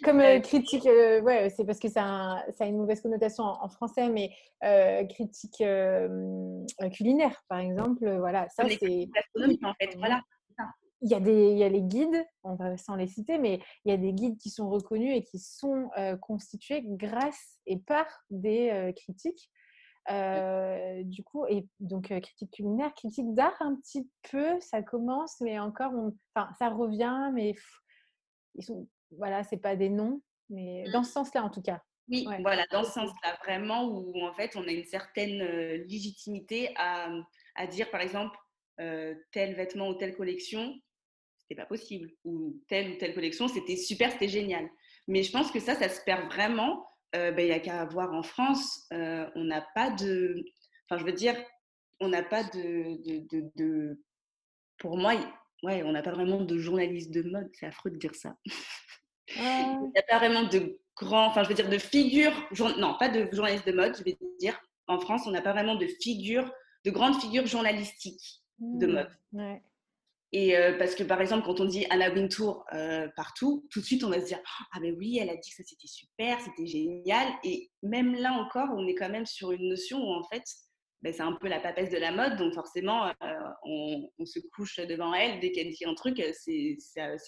Comme 0.04 0.20
euh, 0.20 0.40
critique, 0.40 0.86
euh, 0.86 1.20
ouais, 1.20 1.50
c'est 1.50 1.64
parce 1.64 1.78
que 1.78 1.88
ça 1.88 2.04
a, 2.04 2.52
ça 2.52 2.64
a, 2.64 2.66
une 2.66 2.76
mauvaise 2.76 3.00
connotation 3.00 3.44
en, 3.44 3.64
en 3.64 3.68
français, 3.68 4.08
mais 4.08 4.30
euh, 4.64 5.04
critique 5.06 5.60
euh, 5.60 6.64
culinaire, 6.92 7.42
par 7.48 7.58
exemple, 7.58 8.08
voilà, 8.18 8.48
ça 8.48 8.64
c'est. 8.68 9.08
en 9.62 9.74
fait, 9.74 9.96
voilà. 9.96 10.22
Il 11.00 11.08
y, 11.08 11.14
a 11.14 11.20
des, 11.20 11.52
il 11.52 11.58
y 11.58 11.62
a 11.62 11.68
les 11.68 11.82
guides, 11.82 12.26
on 12.42 12.56
va 12.56 12.76
sans 12.76 12.96
les 12.96 13.06
citer, 13.06 13.38
mais 13.38 13.60
il 13.84 13.92
y 13.92 13.94
a 13.94 13.96
des 13.96 14.12
guides 14.12 14.36
qui 14.36 14.50
sont 14.50 14.68
reconnus 14.68 15.16
et 15.16 15.22
qui 15.22 15.38
sont 15.38 15.88
constitués 16.20 16.82
grâce 16.84 17.60
et 17.66 17.76
par 17.78 18.04
des 18.30 18.92
critiques. 18.96 19.48
Du 21.04 21.22
coup, 21.24 21.46
et 21.46 21.66
donc 21.80 22.08
critique 22.08 22.50
culinaire, 22.50 22.94
critique 22.94 23.32
d'art 23.34 23.56
un 23.60 23.76
petit 23.76 24.08
peu, 24.30 24.58
ça 24.60 24.82
commence, 24.82 25.40
mais 25.40 25.58
encore, 25.58 25.92
on, 25.92 26.14
enfin, 26.34 26.50
ça 26.58 26.70
revient, 26.70 27.30
mais 27.34 27.52
pff, 27.52 27.80
ils 28.54 28.64
sont 28.64 28.88
voilà, 29.10 29.42
c'est 29.44 29.58
pas 29.58 29.76
des 29.76 29.88
noms, 29.88 30.20
mais 30.50 30.84
dans 30.92 31.02
ce 31.02 31.12
sens-là 31.12 31.42
en 31.44 31.50
tout 31.50 31.62
cas. 31.62 31.82
Oui, 32.10 32.26
ouais. 32.26 32.40
voilà, 32.40 32.64
dans 32.72 32.84
ce 32.84 32.92
sens-là, 32.92 33.38
vraiment, 33.44 33.84
où 33.86 34.18
en 34.22 34.32
fait 34.32 34.56
on 34.56 34.66
a 34.66 34.72
une 34.72 34.84
certaine 34.84 35.42
légitimité 35.86 36.74
à, 36.76 37.10
à 37.54 37.66
dire, 37.66 37.90
par 37.90 38.00
exemple, 38.00 38.36
tel 38.76 39.54
vêtement 39.54 39.88
ou 39.88 39.94
telle 39.94 40.16
collection, 40.16 40.74
c'était 41.36 41.60
pas 41.60 41.66
possible, 41.66 42.10
ou 42.24 42.60
telle 42.68 42.92
ou 42.92 42.96
telle 42.96 43.14
collection, 43.14 43.48
c'était 43.48 43.76
super, 43.76 44.12
c'était 44.12 44.28
génial. 44.28 44.68
Mais 45.06 45.22
je 45.22 45.32
pense 45.32 45.50
que 45.50 45.60
ça, 45.60 45.74
ça 45.74 45.88
se 45.88 46.02
perd 46.04 46.26
vraiment. 46.30 46.86
Il 47.14 47.20
euh, 47.20 47.32
ben, 47.32 47.46
n'y 47.46 47.52
a 47.52 47.60
qu'à 47.60 47.84
voir 47.86 48.12
en 48.12 48.22
France, 48.22 48.86
euh, 48.92 49.28
on 49.34 49.44
n'a 49.44 49.66
pas 49.74 49.90
de. 49.90 50.44
Enfin, 50.88 50.98
je 51.00 51.04
veux 51.06 51.12
dire, 51.12 51.36
on 52.00 52.08
n'a 52.08 52.22
pas 52.22 52.44
de, 52.44 53.02
de, 53.02 53.26
de, 53.30 53.50
de. 53.56 54.02
Pour 54.78 54.96
moi, 54.96 55.14
ouais, 55.62 55.82
on 55.82 55.92
n'a 55.92 56.02
pas 56.02 56.12
vraiment 56.12 56.42
de 56.42 56.58
journaliste 56.58 57.10
de 57.10 57.22
mode, 57.22 57.48
c'est 57.54 57.66
affreux 57.66 57.90
de 57.90 57.96
dire 57.98 58.14
ça. 58.14 58.36
Il 59.36 59.90
n'y 59.92 59.98
a 59.98 60.02
pas 60.02 60.18
vraiment 60.18 60.44
de 60.44 60.78
grands, 60.96 61.26
enfin 61.26 61.42
je 61.42 61.48
veux 61.48 61.54
dire 61.54 61.68
de 61.68 61.78
figures, 61.78 62.32
non 62.78 62.96
pas 62.98 63.08
de 63.08 63.28
journalistes 63.32 63.66
de 63.66 63.72
mode, 63.72 63.96
je 63.96 64.04
vais 64.04 64.18
dire. 64.38 64.58
En 64.86 64.98
France, 65.00 65.26
on 65.26 65.30
n'a 65.30 65.42
pas 65.42 65.52
vraiment 65.52 65.74
de 65.74 65.86
figures, 65.86 66.50
de 66.84 66.90
grandes 66.90 67.20
figures 67.20 67.46
journalistiques 67.46 68.42
de 68.58 68.86
Mmh, 68.86 68.92
mode. 68.92 69.10
ouais. 69.32 69.62
Et 70.32 70.56
euh, 70.56 70.76
parce 70.76 70.94
que 70.94 71.02
par 71.02 71.20
exemple, 71.20 71.46
quand 71.46 71.60
on 71.60 71.64
dit 71.64 71.86
Anna 71.88 72.10
Wintour 72.12 72.64
euh, 72.74 73.08
partout, 73.16 73.66
tout 73.70 73.80
de 73.80 73.84
suite 73.84 74.04
on 74.04 74.10
va 74.10 74.20
se 74.20 74.26
dire 74.26 74.40
Ah 74.74 74.80
ben 74.80 74.94
oui, 74.98 75.18
elle 75.18 75.30
a 75.30 75.36
dit 75.36 75.50
que 75.50 75.56
ça 75.56 75.62
c'était 75.64 75.86
super, 75.86 76.38
c'était 76.40 76.66
génial. 76.66 77.28
Et 77.44 77.70
même 77.82 78.14
là 78.14 78.32
encore, 78.32 78.68
on 78.76 78.86
est 78.86 78.94
quand 78.94 79.08
même 79.08 79.26
sur 79.26 79.52
une 79.52 79.68
notion 79.68 79.98
où 79.98 80.12
en 80.12 80.22
fait, 80.24 80.42
ben, 81.00 81.12
c'est 81.12 81.22
un 81.22 81.32
peu 81.32 81.48
la 81.48 81.60
papesse 81.60 81.90
de 81.90 81.96
la 81.96 82.10
mode, 82.10 82.36
donc 82.36 82.52
forcément, 82.52 83.06
euh, 83.06 83.12
on, 83.64 84.10
on, 84.18 84.26
se 84.26 84.40
couche 84.54 84.76
devant 84.80 85.14
elle. 85.14 85.40
Dès 85.40 85.52
qu'elle 85.52 85.70
dit 85.70 85.84
un 85.86 85.94
truc, 85.94 86.22
c'est 86.34 86.76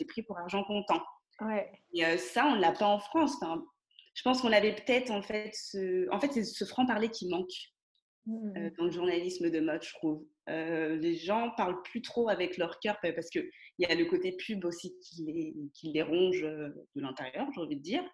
pris 0.09 0.23
pour 0.23 0.37
argent 0.39 0.65
comptant. 0.65 1.03
Ouais. 1.41 1.71
Et 1.95 2.19
ça, 2.19 2.47
on 2.49 2.57
ne 2.57 2.61
l'a 2.61 2.73
pas 2.73 2.87
en 2.87 2.99
France. 2.99 3.37
Enfin, 3.41 3.65
je 4.13 4.23
pense 4.23 4.43
qu'on 4.43 4.53
avait 4.53 4.75
peut-être 4.75 5.11
en 5.11 5.23
fait 5.23 5.53
ce, 5.55 6.13
en 6.13 6.21
fait, 6.21 6.33
c'est 6.33 6.45
ce 6.45 6.65
franc-parler 6.67 7.09
qui 7.09 7.29
manque 7.29 7.49
mmh. 8.27 8.57
euh, 8.57 8.71
dans 8.79 8.85
le 8.85 8.91
journalisme 8.91 9.51
de 9.51 9.61
mode, 9.61 9.83
je 9.83 9.93
trouve. 9.95 10.25
Euh, 10.49 10.97
les 10.97 11.15
gens 11.15 11.53
parlent 11.57 11.81
plus 11.83 12.03
trop 12.03 12.29
avec 12.29 12.57
leur 12.57 12.81
cœur 12.81 12.99
parce 13.03 13.31
qu'il 13.31 13.49
y 13.79 13.85
a 13.85 13.95
le 13.95 14.05
côté 14.07 14.37
pub 14.37 14.65
aussi 14.65 14.95
qui 15.01 15.25
les, 15.25 15.55
qui 15.75 15.93
les 15.93 16.03
ronge 16.03 16.43
de 16.43 17.01
l'intérieur, 17.01 17.47
j'ai 17.55 17.61
envie 17.61 17.77
de 17.77 17.83
dire. 17.83 18.05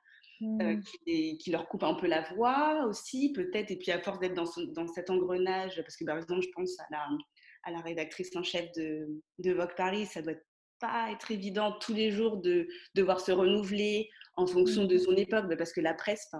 Mmh. 0.40 0.60
Euh, 0.60 0.76
qui, 0.76 0.98
les, 1.06 1.36
qui, 1.38 1.50
leur 1.50 1.66
coupe 1.66 1.82
un 1.82 1.94
peu 1.94 2.06
la 2.06 2.20
voix 2.34 2.84
aussi, 2.86 3.32
peut-être, 3.32 3.70
et 3.70 3.76
puis 3.76 3.90
à 3.90 4.00
force 4.02 4.18
d'être 4.18 4.34
dans, 4.34 4.44
ce, 4.44 4.60
dans 4.60 4.86
cet 4.86 5.08
engrenage, 5.08 5.76
parce 5.76 5.96
que 5.96 6.04
par 6.04 6.18
exemple, 6.18 6.42
je 6.42 6.50
pense 6.54 6.78
à 6.78 6.84
la, 6.90 7.08
à 7.62 7.70
la 7.70 7.80
rédactrice 7.80 8.36
en 8.36 8.42
chef 8.42 8.70
de, 8.76 9.08
de 9.38 9.52
Vogue 9.52 9.74
Paris, 9.76 10.04
ça 10.04 10.20
doit 10.20 10.34
pas 10.78 11.10
être 11.10 11.30
évident 11.30 11.72
tous 11.80 11.94
les 11.94 12.10
jours 12.10 12.36
de 12.36 12.68
devoir 12.94 13.20
se 13.20 13.32
renouveler 13.32 14.10
en 14.34 14.46
fonction 14.46 14.84
de 14.84 14.98
son 14.98 15.16
époque, 15.16 15.46
parce 15.56 15.72
que 15.72 15.80
la 15.80 15.94
presse, 15.94 16.30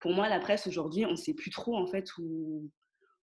pour 0.00 0.12
moi, 0.12 0.28
la 0.28 0.38
presse 0.38 0.66
aujourd'hui, 0.66 1.06
on 1.06 1.12
ne 1.12 1.16
sait 1.16 1.34
plus 1.34 1.50
trop 1.50 1.76
en 1.76 1.86
fait 1.86 2.06
où, 2.18 2.68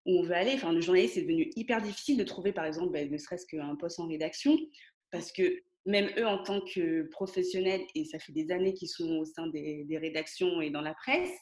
où 0.06 0.18
on 0.18 0.22
veut 0.22 0.34
aller. 0.34 0.52
Enfin, 0.54 0.72
le 0.72 0.80
journaliste, 0.80 1.14
c'est 1.14 1.22
devenu 1.22 1.50
hyper 1.56 1.80
difficile 1.82 2.16
de 2.16 2.24
trouver, 2.24 2.52
par 2.52 2.64
exemple, 2.64 2.92
ben, 2.92 3.10
ne 3.10 3.18
serait-ce 3.18 3.46
qu'un 3.46 3.76
poste 3.76 4.00
en 4.00 4.06
rédaction, 4.06 4.58
parce 5.10 5.32
que 5.32 5.62
même 5.86 6.10
eux, 6.18 6.26
en 6.26 6.42
tant 6.42 6.60
que 6.60 7.02
professionnels, 7.10 7.82
et 7.94 8.04
ça 8.04 8.18
fait 8.18 8.32
des 8.32 8.50
années 8.50 8.74
qu'ils 8.74 8.88
sont 8.88 9.18
au 9.18 9.24
sein 9.24 9.46
des, 9.48 9.86
rédactions 10.00 10.60
et 10.60 10.70
dans 10.70 10.82
la 10.82 10.94
presse, 10.94 11.32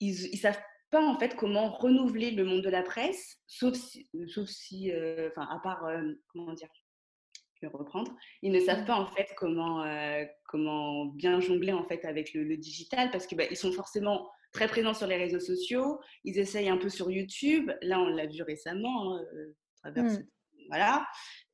ils 0.00 0.30
ne 0.32 0.36
savent 0.36 0.60
pas 0.90 1.04
en 1.04 1.18
fait 1.18 1.36
comment 1.36 1.70
renouveler 1.70 2.30
le 2.30 2.44
monde 2.44 2.62
de 2.62 2.70
la 2.70 2.82
presse, 2.82 3.38
sauf 3.46 3.74
si, 3.74 4.08
sauf 4.28 4.48
si 4.48 4.90
euh, 4.90 5.28
enfin, 5.30 5.46
à 5.50 5.60
part, 5.62 5.84
euh, 5.84 6.12
comment 6.32 6.54
dire, 6.54 6.68
je 7.60 7.66
vais 7.66 7.72
reprendre, 7.72 8.12
ils 8.42 8.52
ne 8.52 8.60
savent 8.60 8.84
pas 8.84 8.94
en 8.94 9.06
fait 9.06 9.28
comment, 9.36 9.82
euh, 9.84 10.24
comment 10.46 11.06
bien 11.06 11.40
jongler 11.40 11.72
en 11.72 11.84
fait 11.84 12.04
avec 12.04 12.32
le, 12.34 12.44
le 12.44 12.56
digital 12.56 13.10
parce 13.10 13.26
qu'ils 13.26 13.38
bah, 13.38 13.52
sont 13.54 13.72
forcément 13.72 14.30
très 14.52 14.68
présents 14.68 14.94
sur 14.94 15.06
les 15.06 15.16
réseaux 15.16 15.40
sociaux, 15.40 16.00
ils 16.24 16.38
essayent 16.38 16.68
un 16.68 16.78
peu 16.78 16.88
sur 16.88 17.10
YouTube, 17.10 17.70
là 17.82 18.00
on 18.00 18.08
l'a 18.08 18.26
vu 18.26 18.42
récemment, 18.42 19.16
hein, 19.16 19.24
à 19.84 19.90
travers, 19.90 20.04
mmh. 20.04 20.26
voilà, 20.68 21.06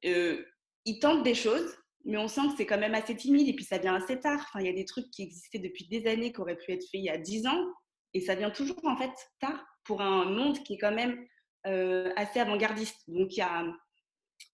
euh, 0.04 0.44
ils 0.84 0.98
tentent 0.98 1.24
des 1.24 1.34
choses, 1.34 1.76
mais 2.04 2.18
on 2.18 2.28
sent 2.28 2.42
que 2.48 2.56
c'est 2.58 2.66
quand 2.66 2.78
même 2.78 2.94
assez 2.94 3.16
timide 3.16 3.48
et 3.48 3.54
puis 3.54 3.64
ça 3.64 3.78
vient 3.78 3.94
assez 3.94 4.20
tard, 4.20 4.40
enfin 4.48 4.60
il 4.60 4.66
y 4.66 4.70
a 4.70 4.74
des 4.74 4.84
trucs 4.84 5.10
qui 5.10 5.22
existaient 5.22 5.58
depuis 5.58 5.86
des 5.88 6.06
années 6.06 6.32
qui 6.32 6.40
auraient 6.40 6.56
pu 6.56 6.72
être 6.72 6.84
faits 6.84 7.00
il 7.00 7.04
y 7.04 7.10
a 7.10 7.18
10 7.18 7.46
ans 7.46 7.64
et 8.12 8.20
ça 8.20 8.34
vient 8.34 8.50
toujours 8.50 8.78
en 8.84 8.96
fait 8.96 9.12
tard 9.40 9.64
pour 9.84 10.00
un 10.00 10.26
monde 10.26 10.62
qui 10.62 10.74
est 10.74 10.78
quand 10.78 10.94
même 10.94 11.26
euh, 11.66 12.12
assez 12.16 12.40
avant-gardiste, 12.40 13.02
donc 13.08 13.34
il 13.34 13.38
y 13.38 13.42
a 13.42 13.64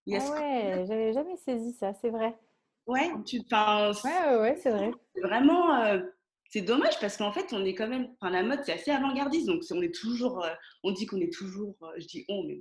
Yes. 0.06 0.24
Ah 0.26 0.32
ouais, 0.32 0.84
j'avais 0.86 1.12
jamais 1.12 1.36
saisi 1.36 1.72
ça, 1.72 1.92
c'est 1.94 2.10
vrai. 2.10 2.36
Ouais, 2.86 3.10
tu 3.24 3.42
penses. 3.48 4.02
Ouais, 4.04 4.10
ouais, 4.10 4.36
ouais 4.38 4.56
c'est 4.56 4.70
vrai. 4.70 4.90
Vraiment, 5.22 5.74
euh, 5.74 6.00
c'est 6.50 6.62
dommage 6.62 6.98
parce 7.00 7.16
qu'en 7.16 7.32
fait, 7.32 7.52
on 7.52 7.64
est 7.64 7.74
quand 7.74 7.86
même. 7.86 8.08
Enfin, 8.20 8.32
la 8.32 8.42
mode, 8.42 8.60
c'est 8.64 8.72
assez 8.72 8.90
avant-gardiste, 8.90 9.46
donc 9.46 9.62
on 9.70 9.80
est 9.82 9.94
toujours. 9.94 10.44
Euh, 10.44 10.50
on 10.82 10.90
dit 10.90 11.06
qu'on 11.06 11.20
est 11.20 11.32
toujours. 11.32 11.76
Euh, 11.82 11.92
je 11.98 12.06
dis 12.06 12.24
on, 12.28 12.42
mais. 12.42 12.60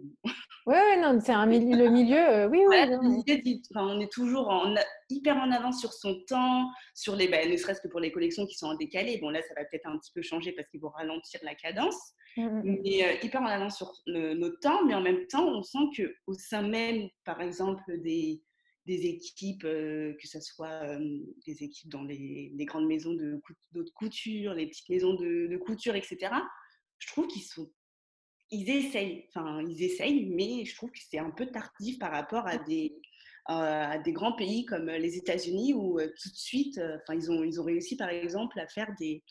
Ouais, 0.67 0.75
ouais, 0.75 1.01
non, 1.01 1.19
c'est 1.19 1.31
un 1.31 1.47
milieu, 1.47 1.75
le 1.75 1.89
milieu. 1.89 2.45
oui, 2.51 2.59
oui. 2.59 2.65
Ouais, 2.67 2.85
non, 2.85 3.23
dit, 3.25 3.61
enfin, 3.73 3.87
on 3.87 3.99
est 3.99 4.11
toujours 4.11 4.49
en, 4.49 4.75
hyper 5.09 5.37
en 5.37 5.51
avance 5.51 5.79
sur 5.79 5.91
son 5.91 6.21
temps, 6.27 6.69
sur 6.93 7.15
les. 7.15 7.27
Ben, 7.27 7.49
ne 7.49 7.57
serait-ce 7.57 7.81
que 7.81 7.87
pour 7.87 7.99
les 7.99 8.11
collections 8.11 8.45
qui 8.45 8.55
sont 8.55 8.67
en 8.67 8.75
décalé. 8.75 9.17
Bon, 9.17 9.31
là, 9.31 9.41
ça 9.41 9.55
va 9.55 9.65
peut-être 9.65 9.87
un 9.87 9.97
petit 9.97 10.11
peu 10.13 10.21
changer 10.21 10.51
parce 10.51 10.69
qu'ils 10.69 10.81
vont 10.81 10.89
ralentir 10.89 11.39
la 11.43 11.55
cadence. 11.55 12.13
Mmh, 12.37 12.61
mais 12.83 13.03
euh, 13.03 13.13
hyper 13.23 13.41
en 13.41 13.47
avance 13.47 13.77
sur 13.77 13.91
le, 14.05 14.35
nos 14.35 14.51
temps, 14.57 14.85
mais 14.85 14.93
en 14.93 15.01
même 15.01 15.25
temps, 15.25 15.47
on 15.47 15.63
sent 15.63 15.79
qu'au 15.97 16.33
sein 16.33 16.61
même, 16.61 17.09
par 17.25 17.41
exemple, 17.41 17.81
des, 18.03 18.43
des 18.89 19.05
équipes, 19.05 19.65
euh, 19.65 20.13
que 20.19 20.27
ce 20.27 20.41
soit 20.41 20.83
euh, 20.83 21.19
des 21.45 21.63
équipes 21.63 21.89
dans 21.89 22.03
les, 22.03 22.51
les 22.55 22.65
grandes 22.65 22.87
maisons 22.87 23.13
de, 23.13 23.39
de, 23.73 23.83
couture, 23.93 24.55
les 24.55 24.65
petites 24.65 24.89
maisons 24.89 25.13
de, 25.13 25.45
de 25.45 25.57
couture, 25.57 25.95
etc., 25.95 26.33
je 26.97 27.07
trouve 27.07 27.27
qu'ils 27.27 27.43
sont. 27.43 27.71
Ils 28.49 28.69
essayent, 28.71 29.27
enfin, 29.29 29.61
ils 29.61 29.83
essayent, 29.83 30.25
mais 30.25 30.65
je 30.65 30.75
trouve 30.75 30.89
que 30.89 30.97
c'est 31.07 31.19
un 31.19 31.29
peu 31.29 31.45
tardif 31.45 31.99
par 31.99 32.11
rapport 32.11 32.47
à 32.47 32.57
des, 32.57 32.95
à 33.45 33.99
des 33.99 34.11
grands 34.11 34.35
pays 34.35 34.65
comme 34.65 34.87
les 34.89 35.17
États-Unis 35.17 35.75
où 35.75 35.99
tout 35.99 36.29
de 36.29 36.35
suite, 36.35 36.79
enfin, 36.79 37.13
ils, 37.13 37.31
ont, 37.31 37.43
ils 37.43 37.61
ont 37.61 37.63
réussi, 37.63 37.95
par 37.95 38.09
exemple, 38.09 38.59
à 38.59 38.67
faire 38.67 38.91
des 38.99 39.23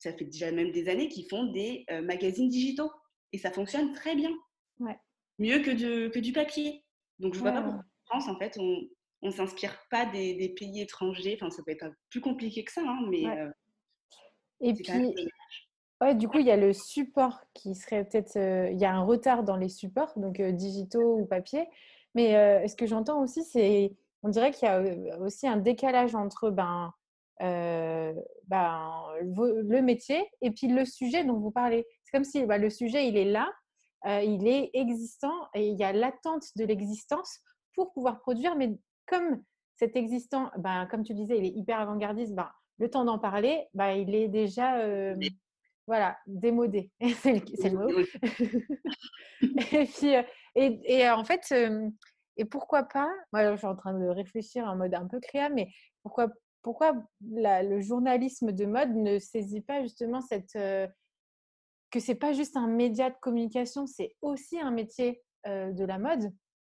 ça 0.00 0.12
fait 0.12 0.24
déjà 0.24 0.50
même 0.50 0.72
des 0.72 0.88
années 0.88 1.08
qu'ils 1.08 1.28
font 1.28 1.44
des 1.44 1.86
magazines 2.02 2.48
digitaux. 2.48 2.90
Et 3.32 3.38
ça 3.38 3.52
fonctionne 3.52 3.92
très 3.92 4.16
bien. 4.16 4.32
Ouais. 4.80 4.98
Mieux 5.38 5.60
que, 5.60 5.70
de, 5.70 6.08
que 6.08 6.18
du 6.18 6.32
papier. 6.32 6.84
Donc, 7.20 7.34
je 7.34 7.38
ne 7.38 7.44
vois 7.44 7.52
pas 7.52 7.62
pourquoi 7.62 7.84
en 8.10 8.20
France, 8.20 8.28
en 8.28 8.38
fait, 8.38 8.56
on 8.58 8.88
ne 9.24 9.30
s'inspire 9.30 9.76
pas 9.90 10.06
des, 10.06 10.34
des, 10.34 10.48
pays 10.48 10.80
étrangers. 10.80 11.38
Enfin, 11.40 11.50
ça 11.50 11.62
peut 11.62 11.72
être 11.72 11.86
plus 12.10 12.20
compliqué 12.20 12.64
que 12.64 12.72
ça, 12.72 12.82
hein, 12.84 13.00
mais. 13.08 13.26
Ouais. 13.26 13.40
Euh, 13.40 13.50
Et 14.60 14.74
puis, 14.74 15.14
ouais, 16.00 16.14
du 16.14 16.28
coup, 16.28 16.38
il 16.38 16.46
y 16.46 16.50
a 16.50 16.56
le 16.56 16.72
support 16.72 17.40
qui 17.54 17.74
serait 17.74 18.04
peut-être. 18.04 18.36
Euh, 18.36 18.70
il 18.70 18.78
y 18.78 18.84
a 18.84 18.94
un 18.94 19.02
retard 19.02 19.44
dans 19.44 19.56
les 19.56 19.68
supports, 19.68 20.12
donc 20.16 20.40
digitaux 20.40 21.18
ou 21.18 21.26
papier. 21.26 21.66
Mais 22.14 22.66
ce 22.68 22.76
que 22.76 22.86
j'entends 22.86 23.22
aussi, 23.22 23.42
c'est. 23.42 23.92
On 24.22 24.28
dirait 24.28 24.52
qu'il 24.52 24.66
y 24.66 24.70
a 24.70 25.18
aussi 25.18 25.46
un 25.46 25.56
décalage 25.56 26.14
entre. 26.14 26.50
Ben, 26.50 26.92
euh, 27.42 28.14
ben, 28.46 29.02
le 29.22 29.80
métier 29.80 30.24
et 30.40 30.50
puis 30.50 30.68
le 30.68 30.84
sujet 30.84 31.24
dont 31.24 31.38
vous 31.38 31.50
parlez. 31.50 31.86
C'est 32.04 32.12
comme 32.12 32.24
si 32.24 32.44
ben, 32.46 32.58
le 32.58 32.70
sujet, 32.70 33.08
il 33.08 33.16
est 33.16 33.24
là, 33.24 33.50
euh, 34.06 34.22
il 34.22 34.46
est 34.46 34.70
existant 34.74 35.48
et 35.54 35.68
il 35.68 35.76
y 35.76 35.84
a 35.84 35.92
l'attente 35.92 36.44
de 36.56 36.64
l'existence 36.64 37.40
pour 37.74 37.92
pouvoir 37.92 38.20
produire. 38.20 38.56
Mais 38.56 38.76
comme 39.06 39.42
cet 39.76 39.96
existant, 39.96 40.50
ben, 40.58 40.86
comme 40.86 41.02
tu 41.02 41.14
disais, 41.14 41.38
il 41.38 41.44
est 41.44 41.56
hyper 41.56 41.80
avant-gardiste, 41.80 42.34
ben, 42.34 42.50
le 42.78 42.90
temps 42.90 43.04
d'en 43.04 43.18
parler, 43.18 43.66
ben, 43.74 43.92
il 43.92 44.14
est 44.14 44.28
déjà 44.28 44.78
euh, 44.78 45.16
voilà, 45.86 46.16
démodé. 46.26 46.90
c'est 47.22 47.34
le, 47.34 47.70
le, 47.70 47.76
mot. 47.76 47.88
et 49.72 49.86
puis, 49.86 50.14
et, 50.54 50.80
et, 50.84 51.10
en 51.10 51.24
fait, 51.24 51.52
et 52.36 52.44
pourquoi 52.44 52.84
pas, 52.84 53.10
moi 53.32 53.52
je 53.52 53.56
suis 53.56 53.66
en 53.66 53.76
train 53.76 53.98
de 53.98 54.06
réfléchir 54.06 54.64
en 54.66 54.76
mode 54.76 54.94
un 54.94 55.06
peu 55.06 55.20
créa, 55.20 55.48
mais 55.48 55.70
pourquoi, 56.02 56.28
pourquoi 56.62 56.94
le 57.20 57.80
journalisme 57.80 58.52
de 58.52 58.66
mode 58.66 58.94
ne 58.94 59.18
saisit 59.18 59.60
pas 59.60 59.82
justement 59.82 60.20
cette, 60.20 60.56
euh, 60.56 60.86
que 61.90 62.00
c'est 62.00 62.14
pas 62.16 62.32
juste 62.32 62.56
un 62.56 62.66
média 62.66 63.10
de 63.10 63.16
communication, 63.20 63.86
c'est 63.86 64.16
aussi 64.20 64.58
un 64.60 64.70
métier 64.70 65.22
euh, 65.46 65.70
de 65.72 65.84
la 65.84 65.98
mode? 65.98 66.32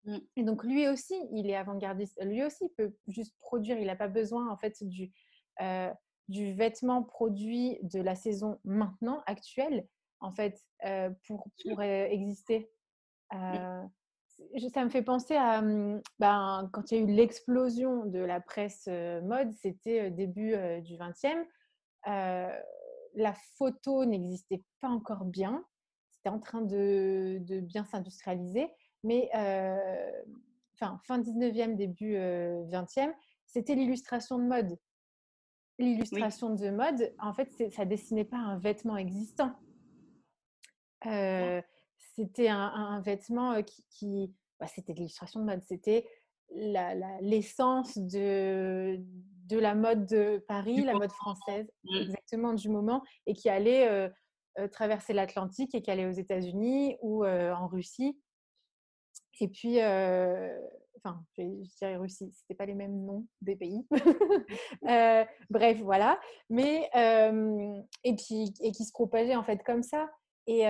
Mmh. 0.09 0.17
Et 0.37 0.43
donc 0.43 0.63
lui 0.63 0.87
aussi, 0.87 1.15
il 1.31 1.49
est 1.49 1.55
avant-gardiste. 1.55 2.19
Lui 2.23 2.43
aussi 2.43 2.65
il 2.65 2.73
peut 2.75 2.95
juste 3.07 3.35
produire. 3.39 3.77
Il 3.77 3.87
n'a 3.87 3.95
pas 3.95 4.07
besoin 4.07 4.49
en 4.49 4.57
fait 4.57 4.83
du, 4.83 5.11
euh, 5.61 5.91
du 6.27 6.53
vêtement 6.53 7.03
produit 7.03 7.77
de 7.83 8.01
la 8.01 8.15
saison 8.15 8.59
maintenant 8.63 9.21
actuelle 9.27 9.87
en 10.19 10.33
fait 10.33 10.61
pour, 11.27 11.47
pour 11.63 11.81
exister 11.81 12.69
ça 14.73 14.83
me 14.85 14.89
fait 14.89 15.01
penser 15.01 15.35
à 15.35 15.61
mmh, 15.61 16.01
ben, 16.19 16.69
quand 16.73 16.91
il 16.91 16.97
y 16.97 17.01
a 17.01 17.03
eu 17.03 17.07
l'explosion 17.07 18.05
de 18.05 18.19
la 18.19 18.39
presse 18.41 18.87
mode, 18.87 19.53
c'était 19.53 20.11
début 20.11 20.55
du 20.81 20.95
20e. 20.95 21.45
la 22.05 23.33
photo 23.57 24.05
n'existait 24.05 24.63
pas 24.81 24.89
encore 24.89 25.25
bien. 25.25 25.63
C'était 26.11 26.29
en 26.29 26.39
train 26.39 26.61
de, 26.61 27.37
de 27.41 27.59
bien 27.61 27.85
s'industrialiser. 27.85 28.69
Mais 29.03 29.29
enfin, 30.73 30.99
fin 31.05 31.19
19e, 31.19 31.75
début 31.75 32.15
20e, 32.15 33.13
c'était 33.45 33.75
l'illustration 33.75 34.37
de 34.37 34.43
mode. 34.43 34.77
L'illustration 35.77 36.55
de 36.55 36.69
mode, 36.69 37.13
en 37.19 37.33
fait, 37.33 37.71
ça 37.71 37.85
dessinait 37.85 38.25
pas 38.25 38.37
un 38.37 38.57
vêtement 38.57 38.97
existant 38.97 39.55
c'était 42.15 42.49
un, 42.49 43.01
vêtement 43.01 43.61
qui, 43.63 44.33
bah, 44.59 44.67
c'était 44.67 44.93
de 44.93 44.97
l'illustration 44.97 45.39
de 45.39 45.45
mode, 45.45 45.63
c'était 45.63 46.05
l'essence 47.21 47.97
de, 47.97 48.99
de 49.45 49.57
la 49.57 49.75
mode 49.75 50.05
de 50.05 50.43
Paris, 50.47 50.81
la 50.81 50.93
mode 50.93 51.11
française, 51.11 51.69
mmh. 51.83 51.95
exactement 51.95 52.53
du 52.53 52.69
moment, 52.69 53.03
et 53.25 53.33
qui 53.33 53.49
allait 53.49 54.11
traverser 54.71 55.13
l'Atlantique 55.13 55.75
et 55.75 55.81
qui 55.81 55.91
allait 55.91 56.07
aux 56.07 56.11
États-Unis 56.11 56.97
ou 57.01 57.25
en 57.25 57.67
Russie. 57.67 58.19
Et 59.41 59.47
puis, 59.47 59.77
enfin, 60.97 61.23
je, 61.37 61.43
dirais 61.77 61.95
Russie, 61.97 62.31
c'était 62.33 62.55
pas 62.55 62.65
les 62.65 62.75
mêmes 62.75 63.05
noms 63.05 63.25
des 63.41 63.55
pays. 63.55 63.85
bref, 65.49 65.79
voilà. 65.81 66.19
Mais, 66.49 66.89
et 68.03 68.15
puis, 68.15 68.53
et 68.61 68.71
qui 68.71 68.85
se 68.85 68.91
propageait 68.91 69.35
en 69.35 69.43
fait 69.43 69.63
comme 69.63 69.83
ça. 69.83 70.09
Et, 70.47 70.65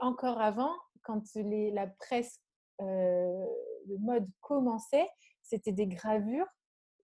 encore 0.00 0.40
avant, 0.40 0.72
quand 1.02 1.22
la 1.34 1.86
presse 1.86 2.40
de 2.80 3.96
mode 3.98 4.28
commençait, 4.40 5.08
c'était 5.42 5.72
des 5.72 5.86
gravures 5.86 6.48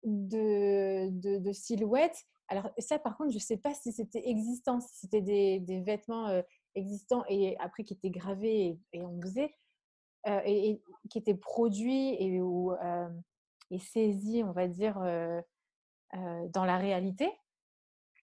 de, 0.04 1.52
silhouettes. 1.52 2.24
Alors 2.48 2.70
ça, 2.78 2.98
par 2.98 3.16
contre, 3.16 3.30
je 3.30 3.36
ne 3.36 3.40
sais 3.40 3.56
pas 3.56 3.74
si 3.74 3.92
c'était 3.92 4.28
existant, 4.28 4.80
si 4.80 4.94
c'était 5.00 5.20
des, 5.20 5.80
vêtements 5.84 6.42
existants 6.74 7.24
et 7.28 7.56
après 7.58 7.84
qui 7.84 7.94
étaient 7.94 8.10
gravés 8.10 8.78
et, 8.92 9.02
on 9.02 9.20
faisait, 9.20 9.54
et, 10.26 10.82
qui 11.10 11.18
étaient 11.18 11.34
produits 11.34 12.14
et, 12.14 12.40
et 13.70 13.78
saisis, 13.78 14.42
on 14.44 14.52
va 14.52 14.68
dire, 14.68 15.00
dans 16.12 16.64
la 16.64 16.78
réalité, 16.78 17.30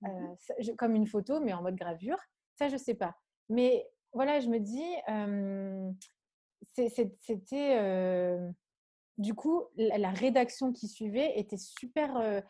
mmh 0.02 0.36
comme 0.78 0.96
une 0.96 1.08
photo, 1.08 1.40
mais 1.40 1.54
en 1.54 1.62
mode 1.62 1.76
gravure. 1.76 2.18
Ça, 2.56 2.68
je 2.68 2.74
ne 2.74 2.80
sais 2.80 2.94
pas. 2.94 3.16
Mais 3.48 3.90
voilà, 4.12 4.42
je 4.42 4.50
me 4.50 4.60
dis, 4.60 4.84
c'était. 6.76 8.38
du 9.18 9.34
coup, 9.34 9.64
la, 9.78 10.10
rédaction 10.10 10.74
qui 10.74 10.90
suivait 10.90 11.40
était 11.40 11.58
super 11.58 12.44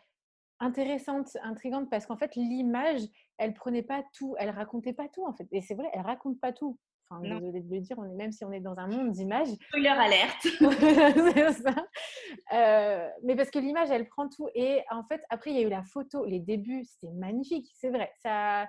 intéressante, 0.60 1.36
intrigante, 1.42 1.90
parce 1.90 2.06
qu'en 2.06 2.16
fait, 2.16 2.34
l'image, 2.36 3.02
elle 3.38 3.54
prenait 3.54 3.82
pas 3.82 4.02
tout, 4.14 4.34
elle 4.38 4.50
racontait 4.50 4.92
pas 4.92 5.08
tout, 5.08 5.24
en 5.26 5.32
fait. 5.32 5.46
Et 5.52 5.60
c'est 5.60 5.74
vrai, 5.74 5.88
elle 5.92 6.02
raconte 6.02 6.40
pas 6.40 6.52
tout. 6.52 6.78
Enfin, 7.10 7.22
désolée 7.22 7.60
de 7.60 7.74
le 7.74 7.80
dire, 7.80 7.98
on 7.98 8.04
est, 8.04 8.14
même 8.14 8.32
si 8.32 8.44
on 8.44 8.52
est 8.52 8.60
dans 8.60 8.78
un 8.78 8.86
monde 8.86 9.12
d'images. 9.12 9.48
Spoiler 9.68 9.88
alerte. 9.88 10.46
mais 13.22 13.36
parce 13.36 13.50
que 13.50 13.58
l'image, 13.58 13.90
elle 13.90 14.08
prend 14.08 14.28
tout. 14.28 14.48
Et 14.54 14.82
en 14.90 15.04
fait, 15.04 15.22
après, 15.30 15.50
il 15.50 15.56
y 15.56 15.60
a 15.60 15.66
eu 15.66 15.70
la 15.70 15.82
photo. 15.82 16.24
Les 16.24 16.40
débuts, 16.40 16.84
c'était 16.84 17.12
magnifique, 17.12 17.70
c'est 17.74 17.90
vrai. 17.90 18.12
Ça, 18.22 18.66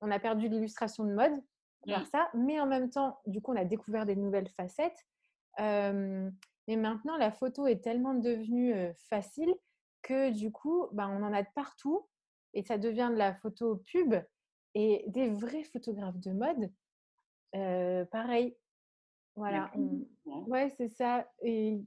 on 0.00 0.10
a 0.10 0.18
perdu 0.18 0.48
l'illustration 0.48 1.04
de 1.04 1.12
mode 1.12 1.34
par 1.86 2.00
mmh. 2.00 2.06
ça, 2.06 2.28
mais 2.34 2.60
en 2.60 2.66
même 2.66 2.90
temps, 2.90 3.18
du 3.26 3.40
coup, 3.40 3.52
on 3.52 3.56
a 3.56 3.64
découvert 3.64 4.06
des 4.06 4.16
nouvelles 4.16 4.48
facettes. 4.48 5.06
mais 5.58 6.76
maintenant, 6.76 7.16
la 7.16 7.30
photo 7.30 7.66
est 7.66 7.82
tellement 7.82 8.14
devenue 8.14 8.74
facile 9.08 9.54
que 10.02 10.30
du 10.30 10.50
coup, 10.50 10.86
bah, 10.92 11.08
on 11.08 11.22
en 11.22 11.32
a 11.32 11.42
de 11.42 11.48
partout 11.54 12.08
et 12.54 12.62
ça 12.62 12.78
devient 12.78 13.10
de 13.12 13.18
la 13.18 13.34
photo 13.34 13.82
pub 13.92 14.14
et 14.74 15.04
des 15.08 15.30
vrais 15.30 15.64
photographes 15.64 16.18
de 16.18 16.32
mode. 16.32 16.70
Pareil, 17.52 18.56
voilà. 19.34 19.70
Ouais, 20.24 20.68
c'est 20.76 20.88
ça. 20.88 21.30
Et 21.42 21.80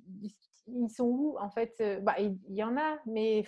ils 0.67 0.89
sont 0.89 1.06
où 1.06 1.38
en 1.38 1.50
fait 1.50 1.82
bah, 2.02 2.15
Il 2.19 2.38
y 2.50 2.63
en 2.63 2.78
a, 2.78 3.00
mais 3.06 3.43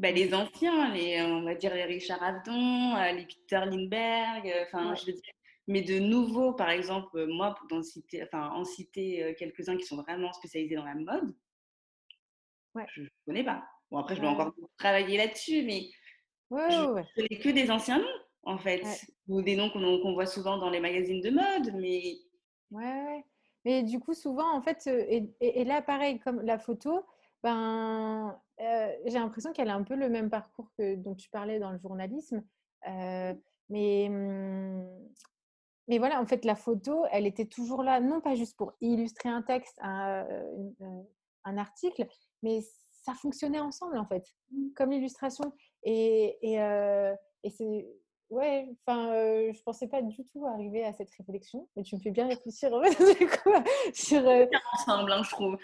bah, 0.00 0.10
les 0.10 0.32
anciens, 0.32 0.94
les, 0.94 1.20
on 1.20 1.42
va 1.42 1.54
dire 1.54 1.74
les 1.74 1.84
Richard 1.84 2.22
Avedon, 2.22 2.96
les 3.14 3.26
Peter 3.26 3.66
Lindbergh, 3.66 4.50
enfin, 4.62 4.94
je 4.94 5.06
veux 5.06 5.12
dire, 5.12 5.32
mais 5.66 5.82
de 5.82 5.98
nouveau, 5.98 6.54
par 6.54 6.70
exemple, 6.70 7.26
moi, 7.26 7.54
pour 7.54 7.76
en 7.76 7.82
citer, 7.82 8.22
enfin, 8.22 8.48
en 8.48 8.64
citer 8.64 9.34
quelques-uns 9.38 9.76
qui 9.76 9.84
sont 9.84 9.98
vraiment 10.02 10.32
spécialisés 10.32 10.74
dans 10.74 10.86
la 10.86 10.94
mode, 10.94 11.34
ouais. 12.74 12.86
je 12.94 13.02
ne 13.02 13.08
connais 13.26 13.44
pas. 13.44 13.62
Bon, 13.90 13.98
après, 13.98 14.16
je 14.16 14.22
vais 14.22 14.26
encore 14.26 14.54
travailler 14.78 15.18
là-dessus, 15.18 15.62
mais 15.64 15.90
ouais, 16.48 16.70
je 16.70 16.80
ne 16.80 17.14
connais 17.14 17.38
que 17.38 17.50
des 17.50 17.70
anciens 17.70 17.98
noms, 17.98 18.20
en 18.42 18.58
fait, 18.58 18.82
ou 19.28 19.42
des 19.42 19.56
noms 19.56 19.70
qu'on 19.70 20.14
voit 20.14 20.26
souvent 20.26 20.58
dans 20.58 20.70
les 20.70 20.80
magazines 20.80 21.20
de 21.20 21.30
mode, 21.30 21.74
mais... 21.74 22.16
Ouais, 22.70 22.84
ouais. 22.84 23.24
Mais 23.64 23.82
du 23.82 24.00
coup, 24.00 24.14
souvent, 24.14 24.50
en 24.54 24.62
fait, 24.62 24.86
et, 24.86 25.30
et 25.40 25.64
là, 25.64 25.82
pareil, 25.82 26.18
comme 26.18 26.40
la 26.40 26.58
photo, 26.58 27.04
ben, 27.42 28.40
j'ai 28.58 29.18
l'impression 29.18 29.52
qu'elle 29.52 29.68
a 29.68 29.74
un 29.74 29.82
peu 29.82 29.94
le 29.94 30.08
même 30.08 30.30
parcours 30.30 30.70
que 30.78 30.94
dont 30.94 31.14
tu 31.14 31.28
parlais 31.30 31.58
dans 31.58 31.70
le 31.70 31.78
journalisme. 31.78 32.42
mais, 32.86 34.08
mmh, 34.08 34.88
mais 35.88 35.98
voilà, 35.98 36.20
en 36.20 36.26
fait, 36.26 36.44
la 36.44 36.54
photo, 36.54 37.04
elle 37.10 37.26
était 37.26 37.46
toujours 37.46 37.82
là, 37.82 38.00
non 38.00 38.20
pas 38.20 38.34
juste 38.34 38.56
pour 38.56 38.72
illustrer 38.80 39.28
un 39.28 39.42
texte, 39.42 39.76
un, 39.82 40.26
un 41.44 41.58
article, 41.58 42.06
mais 42.42 42.60
ça 42.92 43.12
fonctionnait 43.14 43.60
ensemble, 43.60 43.98
en 43.98 44.06
fait, 44.06 44.24
mmh. 44.52 44.68
comme 44.76 44.90
l'illustration. 44.90 45.52
Et, 45.82 46.38
et, 46.40 46.54
et 47.42 47.50
c'est. 47.50 47.86
Ouais, 48.30 48.68
enfin, 48.86 49.12
je 49.12 49.62
pensais 49.62 49.88
pas 49.88 50.02
du 50.02 50.24
tout 50.24 50.46
arriver 50.46 50.84
à 50.84 50.92
cette 50.92 51.10
réflexion, 51.10 51.68
mais 51.76 51.82
tu 51.82 51.96
me 51.96 52.00
fais 52.00 52.12
bien 52.12 52.28
réfléchir 52.28 52.72
en 52.72 52.82
fait, 52.82 52.90
du 53.18 53.26
coup, 53.26 53.50
sur. 53.92 54.22
ensemble, 54.72 55.12
hein, 55.12 55.22
je 55.24 55.30
trouve. 55.30 55.58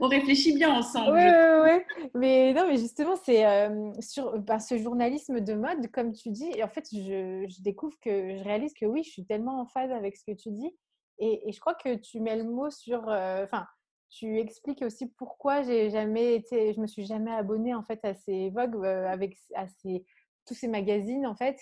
On 0.00 0.08
réfléchit 0.08 0.54
bien 0.54 0.70
ensemble. 0.70 1.12
Oui, 1.12 1.22
oui, 1.22 1.84
oui. 1.98 2.10
Mais 2.14 2.52
non, 2.52 2.66
mais 2.66 2.76
justement, 2.76 3.16
c'est 3.16 3.46
euh, 3.46 3.92
sur 4.00 4.38
bah, 4.38 4.58
ce 4.58 4.78
journalisme 4.78 5.40
de 5.40 5.54
mode, 5.54 5.90
comme 5.90 6.12
tu 6.12 6.30
dis. 6.30 6.50
Et 6.54 6.62
en 6.62 6.68
fait, 6.68 6.86
je, 6.92 7.62
découvre 7.62 7.98
que 8.00 8.36
je 8.36 8.44
réalise 8.44 8.74
que 8.74 8.86
oui, 8.86 9.02
je 9.02 9.10
suis 9.10 9.24
tellement 9.24 9.60
en 9.60 9.66
phase 9.66 9.90
avec 9.90 10.16
ce 10.16 10.24
que 10.24 10.36
tu 10.36 10.50
dis. 10.50 10.70
Et, 11.18 11.50
je 11.52 11.60
crois 11.60 11.74
que 11.74 11.96
tu 11.96 12.20
mets 12.20 12.36
le 12.36 12.44
mot 12.44 12.70
sur. 12.70 13.08
Euh, 13.08 13.44
enfin, 13.44 13.66
tu 14.10 14.38
expliques 14.38 14.82
aussi 14.82 15.06
pourquoi 15.06 15.62
j'ai 15.62 15.90
jamais 15.90 16.34
été. 16.34 16.72
Je 16.72 16.80
me 16.80 16.86
suis 16.86 17.06
jamais 17.06 17.32
abonnée 17.32 17.74
en 17.74 17.82
fait 17.82 18.00
à 18.04 18.14
ces 18.14 18.50
Vogue, 18.50 18.76
euh, 18.84 19.06
avec 19.06 19.36
à 19.54 19.66
ces, 19.68 20.04
tous 20.50 20.54
ces 20.54 20.68
magazines 20.68 21.26
en 21.26 21.36
fait. 21.36 21.58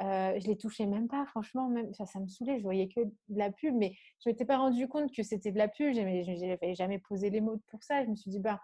Euh, 0.00 0.38
je 0.38 0.46
les 0.46 0.56
touchais 0.56 0.86
même 0.86 1.08
pas, 1.08 1.26
franchement, 1.26 1.68
même, 1.68 1.92
ça, 1.92 2.06
ça 2.06 2.20
me 2.20 2.28
saoulait, 2.28 2.58
je 2.58 2.62
voyais 2.62 2.86
que 2.86 3.00
de 3.00 3.38
la 3.38 3.50
pub, 3.50 3.74
mais 3.74 3.94
je 4.24 4.28
m'étais 4.28 4.44
pas 4.44 4.56
rendu 4.56 4.86
compte 4.86 5.12
que 5.12 5.24
c'était 5.24 5.50
de 5.50 5.58
la 5.58 5.66
pub, 5.66 5.92
je 5.92 6.00
n'avais 6.00 6.74
jamais 6.76 7.00
posé 7.00 7.30
les 7.30 7.40
mots 7.40 7.60
pour 7.66 7.82
ça, 7.82 8.04
je 8.04 8.08
me 8.08 8.14
suis 8.14 8.30
dit, 8.30 8.38
bah, 8.38 8.60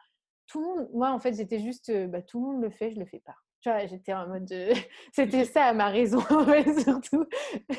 tout 0.46 0.60
le 0.60 0.66
monde, 0.66 0.88
moi 0.94 1.10
en 1.10 1.18
fait, 1.18 1.34
j'étais 1.34 1.58
juste, 1.58 1.88
euh, 1.88 2.06
bah, 2.06 2.22
tout 2.22 2.38
le 2.38 2.46
monde 2.46 2.62
le 2.62 2.70
fait, 2.70 2.92
je 2.92 3.00
le 3.00 3.06
fais 3.06 3.18
pas. 3.18 3.34
Tu 3.62 3.68
vois, 3.68 3.84
j'étais 3.86 4.12
en 4.12 4.28
mode, 4.28 4.46
c'était 5.12 5.44
ça 5.44 5.72
ma 5.72 5.88
raison, 5.88 6.20
surtout. 6.78 7.24
tout 7.24 7.28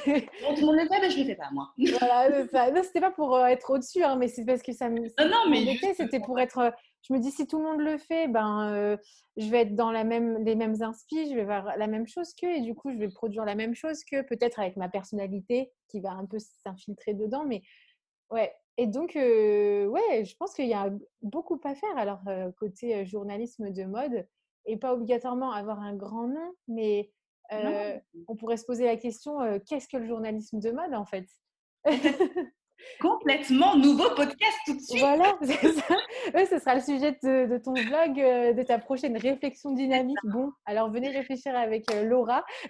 le 0.06 0.66
monde 0.66 0.76
le 0.76 0.88
fait, 0.90 1.00
mais 1.00 1.10
je 1.10 1.20
le 1.20 1.26
fais 1.26 1.36
pas, 1.36 1.50
moi. 1.54 1.72
voilà, 1.78 2.46
ça. 2.50 2.72
Non, 2.72 2.82
c'était 2.84 3.00
pas 3.00 3.12
pour 3.12 3.38
euh, 3.38 3.46
être 3.46 3.70
au-dessus, 3.70 4.04
hein, 4.04 4.18
mais 4.18 4.28
c'est 4.28 4.44
parce 4.44 4.64
que 4.64 4.74
ça 4.74 4.90
me. 4.90 5.00
Non, 5.00 5.30
non, 5.30 5.50
mais. 5.50 5.78
C'était 5.96 6.20
pour 6.20 6.40
être 6.42 6.74
je 7.08 7.14
me 7.14 7.20
dis 7.20 7.32
si 7.32 7.46
tout 7.46 7.60
le 7.60 7.64
monde 7.66 7.82
le 7.82 7.98
fait, 7.98 8.28
ben 8.28 8.72
euh, 8.72 8.98
je 9.38 9.48
vais 9.50 9.62
être 9.62 9.76
dans 9.76 9.92
la 9.92 10.04
même, 10.04 10.44
les 10.44 10.56
mêmes 10.56 10.82
inspi, 10.82 11.30
je 11.30 11.36
vais 11.36 11.46
voir 11.46 11.78
la 11.78 11.88
même 11.88 12.08
chose 12.08 12.34
qu'eux 12.34 12.56
et 12.56 12.62
du 12.62 12.74
coup 12.74 12.92
je 12.92 12.98
vais 12.98 13.10
produire 13.10 13.46
la 13.46 13.56
même 13.56 13.76
chose 13.76 14.04
que 14.04 14.22
peut-être 14.24 14.60
avec 14.60 14.76
ma 14.76 14.90
personnalité 14.90 15.72
qui 15.88 16.00
va 16.00 16.12
un 16.12 16.26
peu 16.26 16.38
s'infiltrer 16.40 17.14
dedans. 17.14 17.46
Mais 17.46 17.62
ouais. 18.32 18.54
Et 18.78 18.88
donc 18.88 19.16
euh, 19.16 19.86
ouais, 19.86 20.26
je 20.26 20.36
pense 20.36 20.54
qu'il 20.54 20.68
y 20.68 20.74
a 20.74 20.90
beaucoup 21.22 21.60
à 21.64 21.76
faire 21.76 21.96
alors 21.98 22.22
euh, 22.28 22.52
côté 22.60 23.06
journalisme 23.06 23.72
de 23.72 23.84
mode 23.84 24.28
et 24.66 24.78
pas 24.78 24.94
obligatoirement 24.94 25.52
avoir 25.52 25.80
un 25.80 25.96
grand 25.96 26.28
nom, 26.28 26.54
mais 26.68 27.12
on 28.28 28.36
pourrait 28.36 28.58
se 28.58 28.66
poser 28.66 28.86
la 28.86 28.98
question 28.98 29.38
qu'est-ce 29.68 29.88
que 29.88 29.98
le 29.98 30.08
journalisme 30.08 30.60
de 30.60 30.72
mode 30.72 30.96
en 30.96 31.06
fait? 31.06 31.28
complètement 33.00 33.76
nouveau 33.76 34.10
podcast 34.16 34.58
tout 34.66 34.76
de 34.76 34.82
suite. 34.82 35.00
Voilà, 35.00 35.38
c'est 35.42 35.74
ça. 35.74 36.46
ce 36.46 36.60
sera 36.60 36.76
le 36.76 36.82
sujet 36.82 37.12
de, 37.24 37.58
ton 37.58 37.74
vlog, 37.74 38.20
euh, 38.20 38.54
de 38.54 38.64
ta 38.64 38.80
prochaine 38.80 39.18
réflexion 39.18 39.72
dynamique. 39.72 40.18
Bon, 40.24 40.52
alors 40.66 40.90
venez 40.92 41.10
réfléchir 41.10 41.56
avec 41.56 41.92
euh, 41.92 42.04
Laura. 42.04 42.46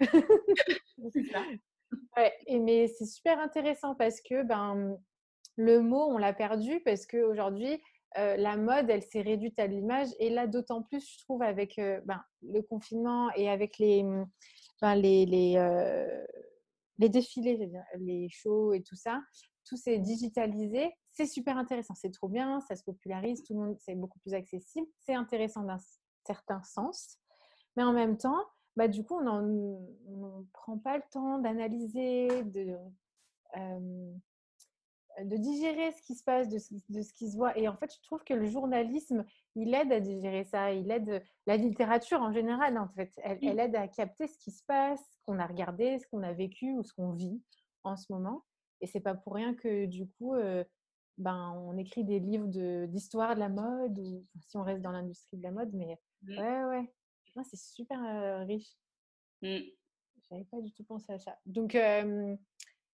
c'est 1.12 1.24
ça. 1.32 1.42
Ouais, 2.16 2.32
et, 2.46 2.58
mais 2.58 2.88
c'est 2.88 3.06
super 3.06 3.38
intéressant 3.38 3.94
parce 3.94 4.20
que 4.20 4.42
ben, 4.42 4.96
le 5.56 5.80
mot, 5.80 6.06
on 6.08 6.18
l'a 6.18 6.32
perdu 6.32 6.80
parce 6.84 7.06
qu'aujourd'hui, 7.06 7.80
euh, 8.18 8.36
la 8.36 8.56
mode, 8.56 8.88
elle 8.90 9.02
s'est 9.02 9.22
réduite 9.22 9.58
à 9.58 9.66
l'image. 9.66 10.08
Et 10.18 10.30
là, 10.30 10.46
d'autant 10.46 10.82
plus, 10.82 11.06
je 11.06 11.24
trouve, 11.24 11.42
avec 11.42 11.76
ben, 11.76 12.22
le 12.42 12.62
confinement 12.62 13.30
et 13.36 13.48
avec 13.48 13.78
les, 13.78 14.04
ben, 14.80 14.94
les, 14.94 15.26
les, 15.26 15.58
les 16.98 17.08
défilés, 17.08 17.70
les 17.98 18.28
shows 18.30 18.72
et 18.72 18.82
tout 18.82 18.96
ça, 18.96 19.20
tout 19.66 19.76
s'est 19.76 19.98
digitalisé. 19.98 20.94
C'est 21.12 21.26
super 21.26 21.58
intéressant, 21.58 21.94
c'est 21.94 22.10
trop 22.10 22.28
bien, 22.28 22.60
ça 22.60 22.76
se 22.76 22.84
popularise, 22.84 23.42
tout 23.42 23.54
le 23.54 23.60
monde, 23.60 23.76
c'est 23.80 23.94
beaucoup 23.94 24.18
plus 24.20 24.34
accessible, 24.34 24.86
c'est 25.04 25.14
intéressant 25.14 25.62
d'un 25.62 25.78
certain 26.26 26.62
sens. 26.62 27.18
Mais 27.76 27.82
en 27.82 27.92
même 27.92 28.16
temps, 28.16 28.44
bah, 28.76 28.88
du 28.88 29.04
coup, 29.04 29.18
on 29.18 29.42
ne 29.42 30.42
prend 30.52 30.78
pas 30.78 30.96
le 30.96 31.02
temps 31.10 31.38
d'analyser, 31.38 32.44
de, 32.44 32.76
euh, 33.56 34.12
de 35.24 35.36
digérer 35.36 35.92
ce 35.92 36.02
qui 36.02 36.14
se 36.14 36.22
passe, 36.22 36.48
de, 36.48 36.58
de, 36.90 37.02
ce 37.02 37.12
qui 37.14 37.30
se 37.30 37.36
voit. 37.36 37.56
Et 37.58 37.68
en 37.68 37.76
fait, 37.76 37.92
je 37.94 38.02
trouve 38.02 38.22
que 38.22 38.34
le 38.34 38.46
journalisme, 38.46 39.24
il 39.54 39.74
aide 39.74 39.92
à 39.92 40.00
digérer 40.00 40.44
ça, 40.44 40.72
il 40.72 40.90
aide 40.90 41.22
la 41.46 41.56
littérature 41.56 42.20
en 42.20 42.32
général, 42.32 42.76
en 42.76 42.88
fait. 42.88 43.12
Elle, 43.22 43.38
elle 43.42 43.60
aide 43.60 43.76
à 43.76 43.88
capter 43.88 44.26
ce 44.26 44.38
qui 44.38 44.50
se 44.50 44.62
passe, 44.64 45.00
ce 45.00 45.22
qu'on 45.24 45.38
a 45.38 45.46
regardé, 45.46 45.98
ce 45.98 46.06
qu'on 46.08 46.22
a 46.22 46.32
vécu 46.32 46.72
ou 46.74 46.82
ce 46.82 46.92
qu'on 46.92 47.12
vit 47.12 47.40
en 47.84 47.96
ce 47.96 48.12
moment. 48.12 48.42
Et 48.80 48.86
c'est 48.86 49.00
pas 49.00 49.14
pour 49.14 49.34
rien 49.34 49.54
que 49.54 49.86
du 49.86 50.06
coup, 50.06 50.34
euh, 50.34 50.64
ben, 51.18 51.52
on 51.56 51.76
écrit 51.78 52.04
des 52.04 52.18
livres 52.18 52.48
d'histoire 52.86 53.34
de, 53.34 53.40
la 53.40 53.48
mode, 53.48 53.98
ou 53.98 54.24
si 54.40 54.56
on 54.56 54.62
reste 54.62 54.82
dans 54.82 54.92
l'industrie 54.92 55.38
de 55.38 55.42
la 55.42 55.50
mode, 55.50 55.70
mais 55.72 55.98
mmh. 56.22 56.38
ouais, 56.38 56.64
ouais, 56.64 57.42
c'est 57.44 57.58
super 57.58 58.02
euh, 58.02 58.44
riche. 58.44 58.76
Mmh. 59.42 59.58
J'avais 60.28 60.44
pas 60.44 60.60
du 60.60 60.72
tout 60.72 60.84
pensé 60.84 61.12
à 61.12 61.18
ça. 61.18 61.38
Donc, 61.46 61.72
ben... 61.72 62.38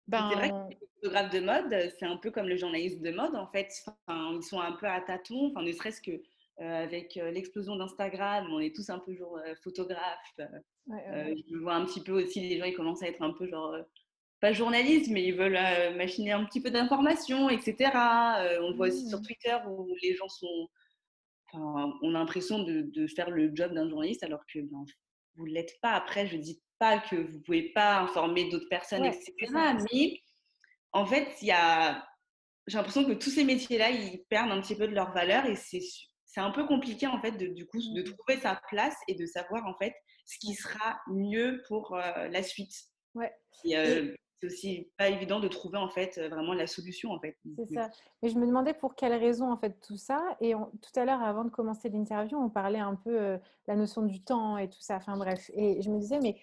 C'est 0.07 0.35
vrai 0.35 0.49
que 0.49 0.69
les 0.69 0.87
photographes 0.95 1.33
de 1.33 1.39
mode, 1.39 1.93
c'est 1.97 2.05
un 2.05 2.17
peu 2.17 2.29
comme 2.31 2.47
le 2.47 2.57
journaliste 2.57 3.01
de 3.01 3.11
mode, 3.11 3.35
en 3.35 3.47
fait. 3.47 3.71
Enfin, 4.07 4.33
ils 4.35 4.43
sont 4.43 4.59
un 4.59 4.73
peu 4.73 4.85
à 4.85 4.99
tâtons, 5.01 5.47
enfin, 5.47 5.63
ne 5.63 5.71
serait-ce 5.71 6.01
que 6.01 6.11
euh, 6.11 6.83
avec 6.83 7.15
l'explosion 7.15 7.77
d'Instagram, 7.77 8.47
on 8.51 8.59
est 8.59 8.75
tous 8.75 8.89
un 8.89 8.99
peu 8.99 9.15
genre 9.15 9.39
photographes. 9.63 10.39
je 10.87 11.57
vois 11.57 11.75
un 11.75 11.85
petit 11.85 12.03
peu 12.03 12.11
aussi 12.11 12.41
les 12.41 12.59
gens, 12.59 12.65
ils 12.65 12.75
commencent 12.75 13.01
à 13.01 13.07
être 13.07 13.21
un 13.21 13.31
peu 13.31 13.47
genre 13.47 13.77
pas 14.41 14.51
journalistes, 14.53 15.09
mais 15.11 15.23
ils 15.23 15.35
veulent 15.35 15.55
euh, 15.55 15.95
machiner 15.95 16.31
un 16.31 16.43
petit 16.45 16.61
peu 16.61 16.71
d'informations, 16.71 17.49
etc. 17.49 17.91
Euh, 18.39 18.59
on 18.61 18.71
le 18.71 18.75
voit 18.75 18.87
aussi 18.87 19.07
sur 19.07 19.19
mmh. 19.19 19.23
Twitter 19.23 19.57
où 19.69 19.95
les 20.01 20.15
gens 20.15 20.27
sont. 20.27 20.67
Enfin, 21.53 21.93
on 22.01 22.15
a 22.15 22.19
l'impression 22.19 22.63
de, 22.63 22.81
de, 22.81 23.07
faire 23.07 23.29
le 23.29 23.51
job 23.53 23.73
d'un 23.73 23.87
journaliste 23.87 24.23
alors 24.23 24.41
que 24.51 24.59
ben, 24.59 24.83
vous 25.35 25.47
ne 25.47 25.51
l'êtes 25.51 25.79
pas. 25.81 25.91
Après, 25.91 26.25
je 26.27 26.37
ne 26.37 26.41
dis 26.41 26.61
pas 26.79 26.99
que 26.99 27.15
vous 27.15 27.37
ne 27.37 27.43
pouvez 27.43 27.71
pas 27.73 27.99
informer 27.99 28.49
d'autres 28.49 28.69
personnes, 28.69 29.05
etc. 29.05 29.31
Mais 29.93 30.19
en 30.91 31.05
fait, 31.05 31.27
il 31.41 31.47
y 31.47 31.51
a. 31.51 32.05
J'ai 32.67 32.77
l'impression 32.77 33.05
que 33.05 33.13
tous 33.13 33.29
ces 33.29 33.43
métiers-là, 33.43 33.91
ils 33.91 34.23
perdent 34.29 34.51
un 34.51 34.61
petit 34.61 34.75
peu 34.75 34.87
de 34.87 34.93
leur 34.93 35.13
valeur 35.13 35.45
et 35.45 35.55
c'est 35.55 35.81
c'est 36.25 36.39
un 36.39 36.51
peu 36.51 36.65
compliqué 36.65 37.07
en 37.07 37.19
fait 37.19 37.33
de, 37.33 37.47
du 37.47 37.67
coup 37.67 37.79
de 37.79 38.01
mmh. 38.01 38.15
trouver 38.15 38.39
sa 38.39 38.59
place 38.69 38.95
et 39.09 39.15
de 39.15 39.25
savoir 39.25 39.65
en 39.65 39.75
fait 39.77 39.93
ce 40.25 40.39
qui 40.39 40.53
sera 40.55 40.97
mieux 41.07 41.61
pour 41.67 41.95
euh, 41.95 42.29
la 42.29 42.41
suite. 42.41 42.73
Ouais 43.13 43.31
c'est 44.41 44.47
aussi 44.47 44.89
pas 44.97 45.09
évident 45.09 45.39
de 45.39 45.47
trouver 45.47 45.77
en 45.77 45.89
fait 45.89 46.17
euh, 46.17 46.29
vraiment 46.29 46.53
la 46.53 46.65
solution 46.65 47.11
en 47.11 47.19
fait. 47.19 47.37
C'est 47.55 47.73
ça. 47.73 47.89
Mais 48.21 48.29
je 48.29 48.37
me 48.37 48.47
demandais 48.47 48.73
pour 48.73 48.95
quelle 48.95 49.13
raison 49.13 49.51
en 49.51 49.57
fait 49.57 49.79
tout 49.81 49.97
ça. 49.97 50.35
Et 50.41 50.53
tout 50.53 50.99
à 50.99 51.05
l'heure, 51.05 51.21
avant 51.21 51.43
de 51.43 51.49
commencer 51.49 51.89
l'interview, 51.89 52.37
on 52.37 52.49
parlait 52.49 52.79
un 52.79 52.95
peu 52.95 53.21
euh, 53.21 53.37
la 53.67 53.75
notion 53.75 54.01
du 54.01 54.23
temps 54.23 54.57
et 54.57 54.69
tout 54.69 54.81
ça. 54.81 54.95
Enfin 54.95 55.15
bref. 55.17 55.51
Et 55.53 55.81
je 55.81 55.89
me 55.91 55.99
disais, 55.99 56.19
mais 56.19 56.37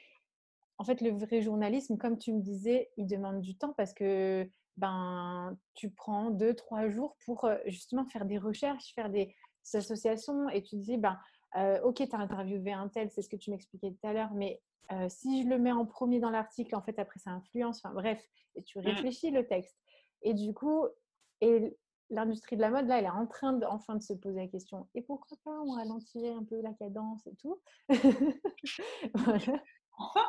en 0.78 0.84
fait, 0.84 1.00
le 1.00 1.10
vrai 1.10 1.42
journalisme, 1.42 1.96
comme 1.96 2.18
tu 2.18 2.32
me 2.32 2.40
disais, 2.40 2.90
il 2.96 3.06
demande 3.06 3.40
du 3.40 3.56
temps 3.56 3.74
parce 3.76 3.92
que 3.92 4.48
ben 4.76 5.58
tu 5.74 5.90
prends 5.90 6.30
deux 6.30 6.54
trois 6.54 6.88
jours 6.88 7.16
pour 7.24 7.46
euh, 7.46 7.56
justement 7.66 8.06
faire 8.06 8.26
des 8.26 8.38
recherches, 8.38 8.94
faire 8.94 9.10
des, 9.10 9.34
associations 9.74 10.48
et 10.48 10.62
tu 10.62 10.76
dis 10.76 10.96
ben 10.96 11.18
ok, 11.54 11.96
tu 11.96 12.16
as 12.16 12.18
interviewé 12.18 12.72
un 12.72 12.88
tel, 12.88 13.10
c'est 13.10 13.22
ce 13.22 13.28
que 13.28 13.36
tu 13.36 13.50
m'expliquais 13.50 13.90
tout 13.90 14.06
à 14.06 14.12
l'heure, 14.12 14.32
mais 14.34 14.60
euh, 14.92 15.06
si 15.08 15.42
je 15.42 15.48
le 15.48 15.58
mets 15.58 15.72
en 15.72 15.84
premier 15.84 16.18
dans 16.18 16.30
l'article, 16.30 16.74
en 16.74 16.80
fait, 16.80 16.98
après, 16.98 17.18
ça 17.18 17.30
influence. 17.30 17.78
Enfin, 17.84 17.94
bref, 17.94 18.22
et 18.56 18.62
tu 18.62 18.78
mmh. 18.78 18.82
réfléchis 18.82 19.30
le 19.30 19.46
texte. 19.46 19.76
Et 20.22 20.34
du 20.34 20.54
coup, 20.54 20.86
et 21.40 21.76
l'industrie 22.10 22.56
de 22.56 22.62
la 22.62 22.70
mode, 22.70 22.86
là, 22.86 22.98
elle 22.98 23.04
est 23.04 23.10
en 23.10 23.26
train 23.26 23.52
de, 23.52 23.66
enfin 23.66 23.96
de 23.96 24.02
se 24.02 24.14
poser 24.14 24.40
la 24.40 24.48
question 24.48 24.88
et 24.94 25.02
pourquoi 25.02 25.36
pas 25.44 25.60
on 25.64 25.72
ralentirait 25.72 26.32
un 26.32 26.42
peu 26.42 26.60
la 26.62 26.72
cadence 26.72 27.26
et 27.26 27.34
tout? 27.36 27.60
Voilà. 29.14 29.62
Enfin 30.00 30.20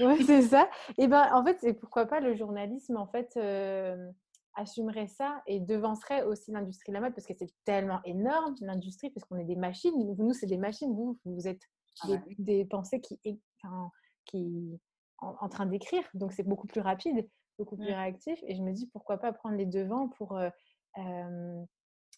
ouais, 0.00 0.22
c'est 0.22 0.42
ça. 0.42 0.68
Et 0.98 1.06
ben, 1.08 1.30
en 1.32 1.44
fait, 1.44 1.58
c'est 1.60 1.72
pourquoi 1.72 2.06
pas 2.06 2.20
le 2.20 2.34
journalisme, 2.34 2.96
en 2.96 3.06
fait, 3.06 3.32
euh, 3.36 4.10
assumerait 4.54 5.08
ça 5.08 5.42
et 5.46 5.60
devancerait 5.60 6.22
aussi 6.22 6.52
l'industrie 6.52 6.92
de 6.92 6.94
la 6.94 7.00
mode 7.00 7.14
parce 7.14 7.26
que 7.26 7.34
c'est 7.34 7.52
tellement 7.64 8.00
énorme, 8.04 8.54
l'industrie, 8.60 9.10
parce 9.10 9.24
qu'on 9.24 9.36
est 9.36 9.44
des 9.44 9.56
machines. 9.56 9.94
Nous, 10.16 10.32
c'est 10.32 10.46
des 10.46 10.56
machines. 10.56 10.94
Vous, 10.94 11.18
vous 11.24 11.48
êtes 11.48 11.62
ah 12.02 12.08
des, 12.08 12.16
bah 12.16 12.24
des, 12.38 12.64
pensées 12.64 13.00
qui, 13.00 13.18
enfin, 13.62 13.90
qui 14.24 14.80
en, 15.18 15.48
train 15.48 15.66
d'écrire. 15.66 16.04
Donc, 16.14 16.32
c'est 16.32 16.42
beaucoup 16.42 16.66
plus 16.66 16.80
rapide, 16.80 17.28
beaucoup 17.58 17.76
plus 17.76 17.92
réactif. 17.92 18.38
Et 18.46 18.54
je 18.54 18.62
me 18.62 18.72
dis, 18.72 18.86
pourquoi 18.88 19.18
pas 19.18 19.32
prendre 19.32 19.56
les 19.56 19.66
devants 19.66 20.08
pour, 20.08 20.36
euh, 20.36 20.50
euh, 20.98 21.64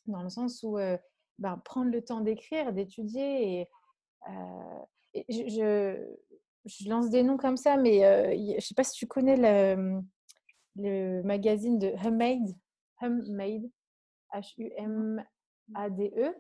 dans 0.06 0.22
le 0.22 0.28
sens 0.28 0.62
où 0.62 0.78
euh, 0.78 0.96
ben, 1.38 1.56
prendre 1.64 1.90
le 1.90 2.02
temps 2.02 2.20
d'écrire, 2.20 2.72
d'étudier. 2.72 3.60
Et, 3.60 3.68
je, 5.28 6.04
je, 6.66 6.88
lance 6.88 7.08
des 7.08 7.22
noms 7.22 7.36
comme 7.38 7.56
ça, 7.56 7.76
mais 7.76 8.00
je 8.36 8.56
ne 8.56 8.60
sais 8.60 8.74
pas 8.74 8.84
si 8.84 8.92
tu 8.92 9.06
connais 9.06 9.36
le, 9.36 10.02
le 10.76 11.22
magazine 11.22 11.78
de 11.78 11.92
Hummade, 12.04 12.54
Hummade, 13.00 13.70
H-U-M-A-D-E. 14.32 16.34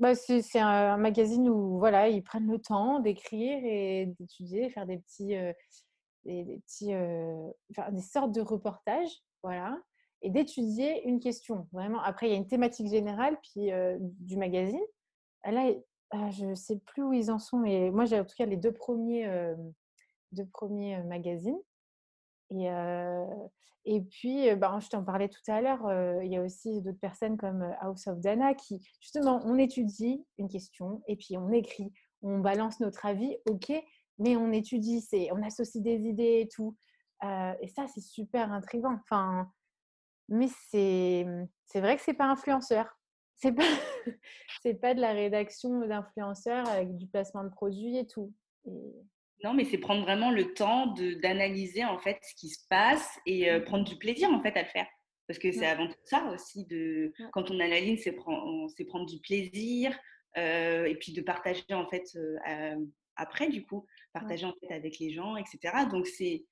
Bah, 0.00 0.14
c'est 0.14 0.58
un, 0.58 0.96
magazine 0.96 1.46
où 1.50 1.78
voilà, 1.78 2.08
ils 2.08 2.22
prennent 2.22 2.50
le 2.50 2.58
temps 2.58 3.00
d'écrire 3.00 3.62
et 3.62 4.06
d'étudier, 4.18 4.70
faire 4.70 4.86
des 4.86 4.96
petits, 4.96 5.36
euh, 5.36 5.52
des, 6.24 6.58
petits, 6.64 6.94
euh, 6.94 7.50
des 7.90 8.00
sortes 8.00 8.32
de 8.32 8.40
reportages, 8.40 9.22
voilà, 9.42 9.78
et 10.22 10.30
d'étudier 10.30 11.06
une 11.06 11.20
question. 11.20 11.68
Vraiment. 11.72 12.00
Après, 12.00 12.28
il 12.28 12.30
y 12.30 12.32
a 12.32 12.38
une 12.38 12.46
thématique 12.46 12.88
générale 12.88 13.38
puis 13.42 13.72
euh, 13.72 13.98
du 14.00 14.38
magazine. 14.38 14.80
Là, 15.44 15.70
ah, 16.12 16.30
je 16.30 16.46
ne 16.46 16.54
sais 16.54 16.78
plus 16.78 17.02
où 17.02 17.12
ils 17.12 17.30
en 17.30 17.38
sont, 17.38 17.58
mais 17.58 17.90
moi 17.90 18.06
j'ai 18.06 18.18
en 18.18 18.24
tout 18.24 18.36
cas 18.38 18.46
les 18.46 18.56
deux 18.56 18.72
premiers, 18.72 19.54
deux 20.32 20.46
premiers 20.46 21.02
magazines. 21.02 21.60
Et, 22.50 22.68
et 23.84 24.00
puis, 24.02 24.54
bah, 24.56 24.78
je 24.80 24.88
t'en 24.88 25.04
parlais 25.04 25.28
tout 25.28 25.40
à 25.48 25.60
l'heure, 25.60 26.22
il 26.22 26.32
y 26.32 26.36
a 26.36 26.42
aussi 26.42 26.82
d'autres 26.82 27.00
personnes 27.00 27.36
comme 27.36 27.62
House 27.80 28.06
of 28.06 28.18
Dana 28.20 28.54
qui, 28.54 28.80
justement, 29.00 29.40
on 29.44 29.56
étudie 29.56 30.24
une 30.38 30.48
question 30.48 31.02
et 31.06 31.16
puis 31.16 31.36
on 31.38 31.50
écrit, 31.52 31.92
on 32.22 32.38
balance 32.38 32.80
notre 32.80 33.06
avis, 33.06 33.36
ok, 33.48 33.72
mais 34.18 34.36
on 34.36 34.52
étudie, 34.52 35.06
on 35.32 35.42
associe 35.42 35.82
des 35.82 36.00
idées 36.06 36.40
et 36.42 36.48
tout. 36.48 36.76
et 37.22 37.68
ça, 37.68 37.86
c'est 37.88 38.02
super 38.02 38.52
intriguant. 38.52 38.98
Enfin, 39.02 39.50
mais 40.30 40.48
c'est 40.68 41.26
vrai 41.74 41.96
que 41.96 42.02
c'est 42.02 42.14
pas 42.14 42.26
influenceur. 42.26 42.96
C'est 43.34 43.52
pas, 43.52 43.62
pas 44.80 44.94
de 44.94 45.00
la 45.00 45.12
rédaction 45.12 45.80
d'influenceurs 45.86 46.68
avec 46.68 46.96
du 46.96 47.06
placement 47.06 47.42
de 47.42 47.48
produits 47.48 47.96
et 47.98 48.06
tout. 48.06 48.32
Non, 49.42 49.54
mais 49.54 49.64
c'est 49.64 49.78
prendre 49.78 50.02
vraiment 50.02 50.30
le 50.30 50.52
temps 50.52 50.94
d'analyser 51.22 51.84
en 51.84 51.98
fait 51.98 52.18
ce 52.22 52.34
qui 52.34 52.50
se 52.50 52.66
passe 52.68 53.18
et 53.24 53.50
euh, 53.50 53.60
prendre 53.60 53.84
du 53.84 53.96
plaisir 53.96 54.30
en 54.30 54.42
fait 54.42 54.56
à 54.56 54.62
le 54.62 54.68
faire. 54.68 54.86
Parce 55.26 55.38
que 55.38 55.52
c'est 55.52 55.66
avant 55.66 55.86
tout 55.86 55.94
ça 56.04 56.24
aussi 56.34 56.66
de 56.66 57.12
quand 57.32 57.50
on 57.50 57.60
analyse, 57.60 58.02
c'est 58.02 58.12
prendre, 58.12 58.66
prendre 58.88 59.06
du 59.06 59.20
plaisir 59.20 59.96
euh, 60.36 60.84
et 60.86 60.96
puis 60.96 61.12
de 61.12 61.22
partager 61.22 61.62
en 61.70 61.88
fait 61.88 62.04
euh, 62.16 62.76
après 63.16 63.48
du 63.48 63.64
coup, 63.64 63.86
partager 64.12 64.44
en 64.44 64.54
fait 64.60 64.74
avec 64.74 64.98
les 64.98 65.12
gens, 65.12 65.36
etc. 65.36 65.58
Donc 65.90 66.06
c'est, 66.06 66.44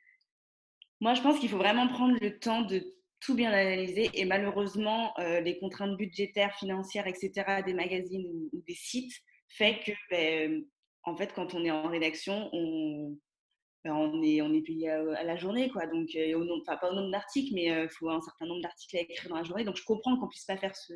moi 1.01 1.15
je 1.15 1.23
pense 1.23 1.41
qu'il 1.41 1.49
faut 1.49 1.59
vraiment 1.59 1.89
prendre 1.89 2.17
le 2.23 2.39
temps 2.39 2.63
de 2.63 2.95
tout 3.21 3.35
bien 3.35 3.51
analyser 3.51 4.11
et 4.15 4.25
malheureusement 4.25 5.13
les 5.19 5.59
contraintes 5.59 5.97
budgétaires, 5.97 6.55
financières, 6.55 7.09
etc. 7.09 7.63
des 7.67 7.75
magazines 7.75 8.29
ou, 8.53 8.63
des 8.65 8.77
sites 8.77 9.13
fait 9.49 9.81
que 9.85 9.93
ben, 10.09 10.65
en 11.09 11.17
fait, 11.17 11.33
quand 11.35 11.55
on 11.55 11.65
est 11.65 11.71
en 11.71 11.89
rédaction, 11.89 12.51
on, 12.53 13.17
ben, 13.85 13.93
on, 13.93 14.23
est, 14.23 14.43
on 14.43 14.53
est 14.53 14.63
payé 14.63 14.91
à, 14.91 15.25
la 15.25 15.37
journée, 15.37 15.71
quoi. 15.71 15.87
Donc, 15.87 16.09
au 16.15 16.45
nombre, 16.45 16.65
pas 16.65 16.91
au 16.91 16.95
nombre 16.95 17.11
d'articles, 17.11 17.55
mais 17.55 17.65
il 17.65 17.73
euh, 17.73 17.89
faut 17.89 18.11
un 18.11 18.21
certain 18.21 18.47
nombre 18.47 18.63
d'articles 18.63 18.97
à 18.97 19.01
écrire 19.01 19.31
dans 19.31 19.37
la 19.37 19.45
journée. 19.45 19.65
Donc, 19.65 19.77
je 19.77 19.85
comprends 19.85 20.17
qu'on 20.19 20.29
puisse 20.29 20.45
pas 20.45 20.57
faire 20.57 20.77
ce, 20.77 20.93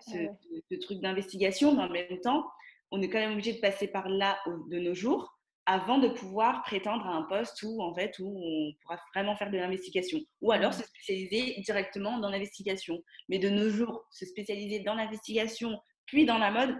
ce, 0.00 0.74
truc 0.76 1.00
d'investigation, 1.00 1.74
mais 1.74 1.82
en 1.82 1.88
même 1.88 2.20
temps, 2.20 2.46
on 2.90 3.02
est 3.02 3.08
quand 3.08 3.18
même 3.18 3.32
obligé 3.32 3.54
de 3.54 3.60
passer 3.60 3.88
par 3.88 4.08
là 4.08 4.38
de 4.70 4.78
nos 4.78 4.94
jours. 4.94 5.34
avant 5.66 5.98
de 5.98 6.08
pouvoir 6.08 6.62
prétendre 6.62 7.06
à 7.06 7.10
un 7.10 7.24
poste 7.24 7.62
où, 7.62 7.82
en 7.82 7.94
fait, 7.94 8.18
où 8.20 8.26
on 8.26 8.72
pourra 8.82 8.98
vraiment 9.14 9.36
faire 9.36 9.50
de 9.50 9.58
l'investigation. 9.58 10.18
Ou 10.40 10.52
alors 10.52 10.72
se 10.72 10.82
spécialiser 10.82 11.60
directement 11.62 12.18
dans 12.18 12.30
l'investigation. 12.30 13.02
Mais 13.28 13.38
de 13.38 13.50
nos 13.50 13.68
jours, 13.68 14.06
se 14.10 14.24
spécialiser 14.24 14.80
dans 14.80 14.94
l'investigation, 14.94 15.78
puis 16.06 16.24
dans 16.24 16.38
la 16.38 16.50
mode, 16.50 16.76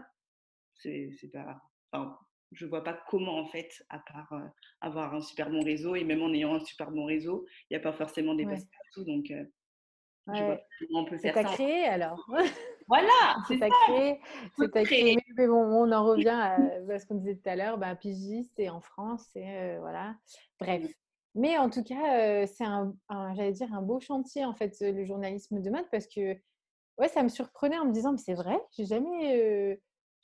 c'est 0.77 1.31
pas. 1.33 1.61
Enfin, 1.93 2.19
je 2.53 2.67
vois 2.67 2.83
pas 2.83 2.99
comment, 3.09 3.39
en 3.39 3.47
fait, 3.47 3.71
à 3.89 3.99
part 3.99 4.33
euh, 4.33 4.47
avoir 4.81 5.15
un 5.15 5.21
super 5.21 5.51
bon 5.51 5.63
réseau. 5.63 5.95
Et 5.95 6.05
même 6.05 6.23
en 6.23 6.33
ayant 6.33 6.55
un 6.55 6.61
super 6.61 6.91
bon 6.91 7.05
réseau, 7.05 7.47
il 7.69 7.75
n'y 7.75 7.77
a 7.77 7.81
pas 7.81 7.93
forcément 7.93 8.35
des 8.35 8.47
postes 8.47 8.69
partout. 8.71 9.05
Donc, 9.05 9.31
euh, 9.31 9.45
je 10.35 10.43
vois 10.43 10.61
comment 10.79 11.01
on 11.01 11.05
peut 11.05 11.19
faire 11.19 11.35
ça. 11.35 11.43
C'est 11.43 11.47
à 11.47 11.53
créer 11.53 11.85
alors. 11.85 12.27
Voilà, 12.89 13.37
c'est 13.47 13.63
à 13.63 13.69
créer. 13.69 14.21
C'est 14.59 14.77
à 14.77 14.83
créer. 14.83 15.19
Mais 15.37 15.47
bon, 15.47 15.63
on 15.63 15.93
en 15.93 16.05
revient 16.07 16.29
à 16.29 16.99
ce 16.99 17.07
qu'on 17.07 17.17
disait 17.17 17.37
tout 17.37 17.49
à 17.49 17.57
l'heure. 17.57 17.77
Ben, 17.77 17.95
pigiste 17.95 18.59
et 18.59 18.71
en 18.71 18.81
France, 18.81 19.29
et 19.35 19.47
euh, 19.47 19.79
voilà. 19.81 20.15
Bref. 20.59 20.87
Mais 21.35 21.59
en 21.59 21.69
tout 21.69 21.85
cas, 21.85 22.47
c'est 22.47 22.65
un, 22.65 22.95
j'allais 23.37 23.53
dire, 23.53 23.73
un 23.73 23.83
beau 23.83 24.01
chantier 24.01 24.45
en 24.45 24.55
fait, 24.55 24.75
le 24.81 25.05
journalisme 25.05 25.61
de 25.61 25.71
mode, 25.71 25.85
parce 25.93 26.07
que 26.07 26.35
ouais, 26.97 27.09
ça 27.09 27.23
me 27.23 27.29
surprenait 27.29 27.79
en 27.79 27.85
me 27.85 27.93
disant, 27.93 28.13
mais 28.13 28.19
c'est 28.19 28.35
vrai, 28.35 28.59
j'ai 28.73 28.87
jamais 28.87 29.79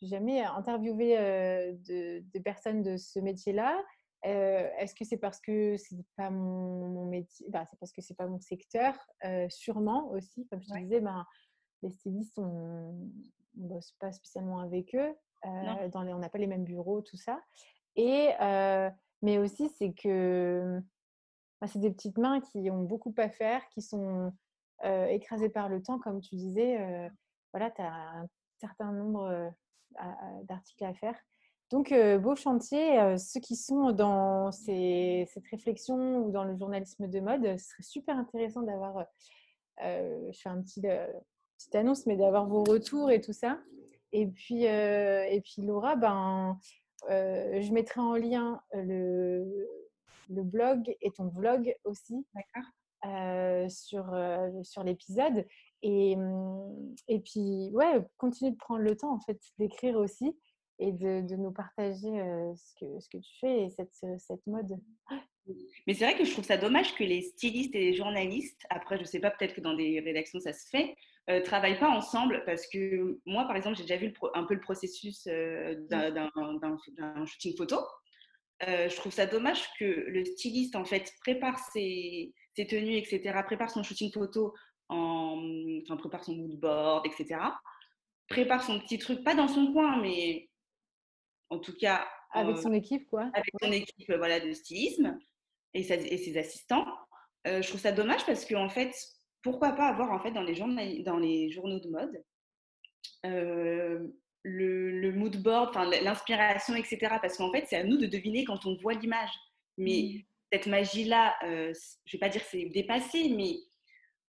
jamais 0.05 0.43
interviewé 0.43 1.17
de, 1.17 2.39
personnes 2.41 2.83
de 2.83 2.97
ce 2.97 3.19
métier-là. 3.19 3.83
Est-ce 4.23 4.95
que 4.95 5.05
c'est 5.05 5.19
parce 5.19 5.41
que 5.41 5.77
c'est 5.77 5.97
pas 6.17 6.31
mon, 6.31 7.07
métier 7.07 7.47
bah, 7.51 7.67
C'est 7.71 7.79
parce 7.79 7.93
que 7.93 8.01
c'est 8.01 8.17
pas 8.17 8.27
mon 8.27 8.41
secteur, 8.41 8.95
sûrement 9.49 10.11
aussi. 10.11 10.47
Comme 10.49 10.63
je 10.63 10.69
te 10.69 10.79
disais, 10.79 11.01
ben, 11.01 11.25
les 11.83 11.91
stylistes, 11.91 12.39
on 12.39 13.11
ne 13.57 13.69
bosse 13.69 13.93
pas 14.01 14.13
spécialement 14.13 14.61
avec 14.61 14.95
eux. 14.95 15.15
dans 15.93 16.03
les, 16.03 16.15
on 16.15 16.19
n'a 16.19 16.31
pas 16.31 16.39
les 16.39 16.47
mêmes 16.47 16.65
bureaux, 16.65 17.03
tout 17.03 17.17
ça. 17.17 17.41
Et, 17.97 18.31
mais 19.23 19.39
aussi, 19.39 19.69
c'est 19.69 19.93
que 19.93 20.81
bah, 21.61 21.67
c'est 21.67 21.81
des 21.81 21.91
petites 21.91 22.19
mains 22.19 22.41
qui 22.41 22.71
ont 22.71 22.83
beaucoup 22.83 23.15
à 23.19 23.29
faire, 23.29 23.69
qui 23.69 23.83
sont 23.83 24.33
écrasées 24.83 25.51
par 25.51 25.69
le 25.69 25.83
temps, 25.83 25.99
comme 25.99 26.21
tu 26.21 26.37
disais. 26.37 27.11
voilà, 27.53 27.71
tu 27.71 27.83
as 27.83 27.93
un 27.93 28.29
certain 28.59 28.93
nombre 28.93 29.53
d'articles 30.45 30.85
à 30.85 30.95
faire. 30.95 31.19
Donc, 31.71 31.93
beau 32.21 32.37
chantier. 32.37 33.17
ceux 33.19 33.41
qui 33.41 33.57
sont 33.57 33.93
dans 33.93 34.53
cette 34.53 35.47
réflexion 35.51 36.19
ou 36.19 36.31
dans 36.31 36.45
le 36.45 36.57
journalisme 36.57 37.09
de 37.09 37.21
mode, 37.21 37.59
ce 37.59 37.69
serait 37.69 37.83
super 37.83 38.19
intéressant 38.19 38.63
d'avoir, 38.63 39.07
je 39.81 40.39
fais 40.41 40.51
un 40.51 40.63
petit, 40.63 40.83
petite 40.83 41.75
annonce, 41.75 42.07
mais 42.07 42.17
d'avoir 42.17 42.47
vos 42.47 42.63
retours 42.65 43.11
et 43.11 43.21
tout 43.21 43.33
ça. 43.33 43.59
Et 44.13 44.27
puis, 44.27 44.65
et 44.65 45.43
puis 45.43 45.63
Laura, 45.63 45.97
ben, 45.97 46.59
je 47.09 47.73
mettrai 47.73 48.01
en 48.01 48.15
lien 48.15 48.61
le, 48.73 49.67
le 50.31 50.43
blog 50.43 50.95
et 51.01 51.11
ton 51.11 51.29
vlog 51.29 51.75
aussi. 51.85 52.27
Sur, 53.69 54.15
sur 54.63 54.83
l'épisode. 54.83 55.47
Et, 55.83 56.17
mmh, 56.17 56.95
et 57.09 57.21
puis, 57.21 57.69
ouais, 57.73 58.01
continue 58.17 58.53
de 58.53 58.57
prendre 58.57 58.81
le 58.81 58.97
temps, 58.97 59.13
en 59.13 59.21
fait, 59.21 59.39
d'écrire 59.59 59.97
aussi 59.97 60.35
et 60.79 60.93
de, 60.93 61.21
de 61.21 61.37
nous 61.37 61.53
partager 61.53 62.11
ce, 62.57 62.75
que, 62.81 63.01
ce 63.01 63.09
que 63.09 63.19
tu 63.19 63.39
fais 63.39 63.65
et 63.65 63.71
cette, 63.71 63.95
cette 64.19 64.47
mode. 64.47 64.77
Mais 65.87 65.95
c'est 65.95 66.05
vrai 66.05 66.17
que 66.17 66.25
je 66.25 66.33
trouve 66.33 66.45
ça 66.45 66.57
dommage 66.57 66.95
que 66.95 67.05
les 67.05 67.21
stylistes 67.21 67.75
et 67.75 67.81
les 67.81 67.95
journalistes, 67.95 68.63
après, 68.71 68.97
je 68.97 69.03
ne 69.03 69.07
sais 69.07 69.21
pas, 69.21 69.31
peut-être 69.31 69.55
que 69.55 69.61
dans 69.61 69.75
des 69.75 70.01
rédactions 70.01 70.41
ça 70.41 70.53
se 70.53 70.69
fait, 70.69 70.97
ne 71.29 71.41
travaillent 71.41 71.79
pas 71.79 71.91
ensemble 71.91 72.43
parce 72.45 72.67
que 72.67 73.21
moi, 73.27 73.45
par 73.45 73.57
exemple, 73.57 73.77
j'ai 73.77 73.83
déjà 73.83 73.97
vu 73.97 74.13
un 74.35 74.45
peu 74.45 74.55
le 74.55 74.61
processus 74.61 75.27
mmh. 75.27 75.87
d'un 75.91 77.27
shooting 77.27 77.57
photo. 77.57 77.77
je 78.63 78.97
trouve 78.97 79.13
ça 79.13 79.27
dommage 79.27 79.69
que 79.79 79.85
le 79.85 80.25
styliste, 80.25 80.77
en 80.77 80.85
fait, 80.85 81.13
prépare 81.21 81.59
ses, 81.73 82.33
ses 82.55 82.67
tenues, 82.67 82.97
etc., 82.97 83.41
prépare 83.45 83.71
son 83.71 83.83
shooting 83.83 84.13
photo 84.13 84.55
en, 84.89 85.41
enfin, 85.83 85.97
prépare 85.97 86.25
son 86.25 86.35
mood 86.35 86.59
board, 86.59 87.07
etc. 87.07 87.41
Prépare 88.29 88.63
son 88.63 88.81
petit 88.81 88.99
truc, 88.99 89.23
pas 89.25 89.35
dans 89.35 89.49
son 89.49 89.73
coin, 89.73 90.01
mais 90.01 90.49
en 91.51 91.59
tout 91.59 91.77
cas. 91.77 92.07
Avec 92.33 92.59
son 92.59 92.73
équipe, 92.73 93.09
quoi. 93.09 93.31
Avec 93.35 93.53
son 93.63 93.71
équipe 93.71 94.13
voilà, 94.13 94.41
de 94.41 94.53
stylisme 94.53 95.19
et, 95.73 95.81
et 95.81 96.19
ses 96.19 96.37
assistants. 96.39 96.87
Euh, 97.47 97.63
je 97.63 97.69
trouve 97.69 97.81
ça 97.81 97.93
dommage 97.93 98.25
parce 98.27 98.45
qu'en 98.45 98.65
en 98.65 98.69
fait, 98.69 98.93
pourquoi 99.43 99.73
pas 99.73 99.89
avoir 99.89 100.11
en 100.11 100.21
fait 100.21 100.33
dans 100.33 100.43
les, 100.43 100.55
journaux, 100.55 101.03
dans 101.05 101.19
les 101.19 101.51
journaux 101.51 101.79
de 101.79 101.89
mode 101.91 102.25
euh, 103.27 104.09
le, 104.43 105.01
le, 105.01 105.13
mood 105.13 105.37
board, 105.43 105.75
l'inspiration, 106.03 106.75
etc. 106.75 106.99
Parce 107.21 107.37
qu'en 107.37 107.53
fait, 107.53 107.67
c'est 107.69 107.77
à 107.77 107.85
nous 107.85 107.99
de 107.99 108.07
deviner 108.07 108.45
quand 108.45 108.67
on 108.67 108.77
voit 108.77 108.95
l'image. 108.95 109.31
Mais 109.79 110.15
mmh. 110.15 110.34
Cette 110.55 110.67
magie-là, 110.69 111.35
euh, 111.43 111.73
je 112.05 112.17
ne 112.17 112.19
vais 112.19 112.19
pas 112.19 112.29
dire 112.29 112.41
que 112.41 112.49
c'est 112.49 112.67
dépassé, 112.67 113.29
mais 113.37 113.57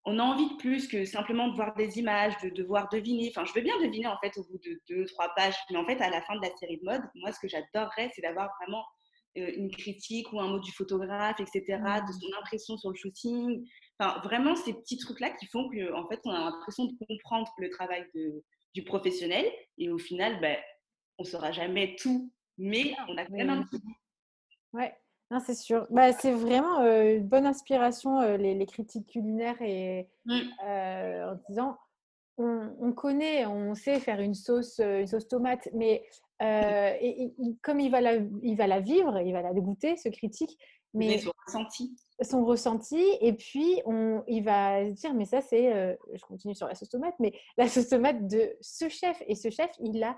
on 0.06 0.18
a 0.18 0.22
envie 0.22 0.48
de 0.48 0.56
plus 0.56 0.88
que 0.88 1.04
simplement 1.04 1.48
de 1.48 1.54
voir 1.54 1.74
des 1.74 1.98
images, 1.98 2.32
de 2.42 2.48
devoir 2.48 2.88
deviner. 2.88 3.28
Enfin, 3.28 3.44
je 3.44 3.52
veux 3.52 3.60
bien 3.60 3.78
deviner 3.78 4.06
en 4.06 4.16
fait 4.22 4.32
au 4.38 4.44
bout 4.44 4.58
de 4.64 4.80
deux, 4.88 5.04
trois 5.04 5.28
pages, 5.36 5.54
mais 5.70 5.76
en 5.76 5.84
fait, 5.84 6.00
à 6.00 6.08
la 6.08 6.22
fin 6.22 6.36
de 6.36 6.40
la 6.40 6.56
série 6.56 6.78
de 6.78 6.84
mode, 6.84 7.02
moi, 7.16 7.30
ce 7.30 7.38
que 7.40 7.48
j'adorerais, 7.48 8.10
c'est 8.14 8.22
d'avoir 8.22 8.50
vraiment 8.58 8.82
euh, 9.36 9.52
une 9.54 9.70
critique 9.70 10.32
ou 10.32 10.40
un 10.40 10.48
mot 10.48 10.60
du 10.60 10.72
photographe, 10.72 11.40
etc., 11.40 11.62
de 11.68 11.76
mmh. 11.76 12.20
son 12.20 12.38
impression 12.38 12.78
sur 12.78 12.88
le 12.88 12.96
shooting. 12.96 13.62
Enfin, 13.98 14.18
vraiment 14.20 14.56
ces 14.56 14.72
petits 14.72 14.96
trucs-là 14.96 15.28
qui 15.30 15.44
font 15.46 15.68
qu'en 15.68 16.04
en 16.04 16.08
fait, 16.08 16.20
on 16.24 16.30
a 16.30 16.38
l'impression 16.38 16.86
de 16.86 16.92
comprendre 17.06 17.50
le 17.58 17.68
travail 17.68 18.06
du 18.72 18.82
professionnel 18.82 19.44
et 19.76 19.90
au 19.90 19.98
final, 19.98 20.40
ben, 20.40 20.56
on 21.18 21.24
ne 21.24 21.28
saura 21.28 21.52
jamais 21.52 21.96
tout, 21.96 22.32
mais 22.56 22.94
on 23.08 23.16
a 23.18 23.26
quand 23.26 23.36
même 23.36 23.50
un 23.50 23.62
petit 23.62 23.82
Ouais, 24.72 24.92
c'est 25.40 25.54
sûr. 25.54 25.86
Bah, 25.90 26.12
c'est 26.12 26.32
vraiment 26.32 26.80
une 26.84 27.26
bonne 27.26 27.46
inspiration, 27.46 28.20
les, 28.36 28.66
critiques 28.66 29.08
culinaires, 29.08 29.60
et 29.60 30.08
mmh. 30.26 30.40
en 30.62 31.36
disant 31.48 31.76
on, 32.36 32.92
connaît, 32.92 33.46
on 33.46 33.74
sait 33.74 34.00
faire 34.00 34.20
une 34.20 34.34
sauce, 34.34 34.78
une 34.80 35.06
sauce 35.06 35.28
tomate, 35.28 35.68
mais 35.72 36.04
et, 36.40 37.32
comme 37.62 37.80
il 37.80 37.90
va, 37.90 38.00
la, 38.00 38.16
il 38.42 38.56
va 38.56 38.66
la 38.66 38.80
vivre, 38.80 39.20
il 39.20 39.32
va 39.32 39.42
la 39.42 39.52
goûter, 39.52 39.96
ce 39.96 40.08
critique, 40.08 40.58
mais 40.94 41.18
son 41.18 41.32
ressenti. 41.46 41.96
Son 42.22 42.44
ressenti, 42.44 43.02
et 43.20 43.32
puis 43.32 43.82
on, 43.84 44.22
il 44.28 44.44
va 44.44 44.86
se 44.86 44.92
dire 44.92 45.14
mais 45.14 45.24
ça 45.24 45.40
c'est, 45.40 45.98
je 46.12 46.24
continue 46.24 46.54
sur 46.54 46.68
la 46.68 46.74
sauce 46.74 46.88
tomate, 46.88 47.14
mais 47.18 47.32
la 47.56 47.68
sauce 47.68 47.88
tomate 47.88 48.26
de 48.26 48.56
ce 48.60 48.88
chef, 48.88 49.22
et 49.26 49.34
ce 49.34 49.50
chef, 49.50 49.70
il 49.80 50.02
a 50.02 50.16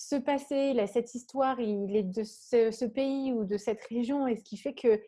ce 0.00 0.14
passé, 0.14 0.70
il 0.72 0.78
a 0.78 0.86
cette 0.86 1.12
histoire, 1.12 1.58
il 1.60 1.96
est 1.96 2.04
de 2.04 2.22
ce, 2.22 2.84
pays 2.84 3.32
ou 3.32 3.44
de 3.44 3.56
cette 3.56 3.82
région, 3.86 4.28
et 4.28 4.36
ce 4.36 4.44
qui 4.44 4.56
fait 4.56 4.72
que 4.72 5.00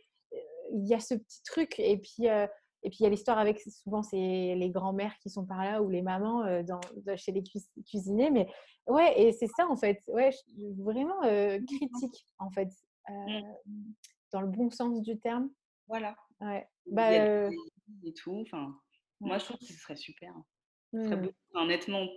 il 0.73 0.85
y 0.85 0.95
a 0.95 0.99
ce 0.99 1.15
petit 1.15 1.43
truc. 1.45 1.79
Et 1.79 1.97
puis, 1.97 2.25
et 2.27 2.91
puis 2.91 2.99
il 2.99 3.03
y 3.05 3.07
a 3.07 3.09
l'histoire 3.09 3.39
avec 3.39 3.61
souvent 3.61 4.03
c'est 4.03 4.17
les 4.57 4.71
grands-mères 4.71 5.17
qui 5.23 5.31
sont 5.31 5.47
par 5.47 5.63
là 5.63 5.81
ou 5.81 5.89
les 5.91 6.03
mamans 6.03 6.43
dans, 6.65 6.81
chez 7.17 7.31
les 7.31 7.45
cuisiniers. 7.87 8.31
Mais 8.31 8.49
ouais, 8.89 9.15
et 9.17 9.33
c'est 9.33 9.47
ça 9.47 9.69
en 9.69 9.77
fait. 9.77 10.03
Ouais, 10.09 10.31
vraiment 10.79 11.21
critique 11.21 12.27
en 12.41 12.51
fait, 12.51 12.69
mmh. 13.09 13.43
dans 14.33 14.41
le 14.41 14.49
bon 14.49 14.71
sens 14.71 15.03
du 15.03 15.21
terme. 15.21 15.51
Voilà. 15.87 16.17
Ouais. 16.41 16.67
Bah, 16.87 17.13
et 17.13 18.13
tout. 18.15 18.41
Enfin, 18.43 18.77
moi 19.21 19.39
je 19.39 19.45
trouve 19.45 19.59
que 19.59 19.67
ce 19.67 19.75
serait 19.75 19.95
super. 19.95 20.35
Ce 20.93 21.05
serait 21.05 21.17
mmh. 21.17 21.33
honnêtement 21.55 22.09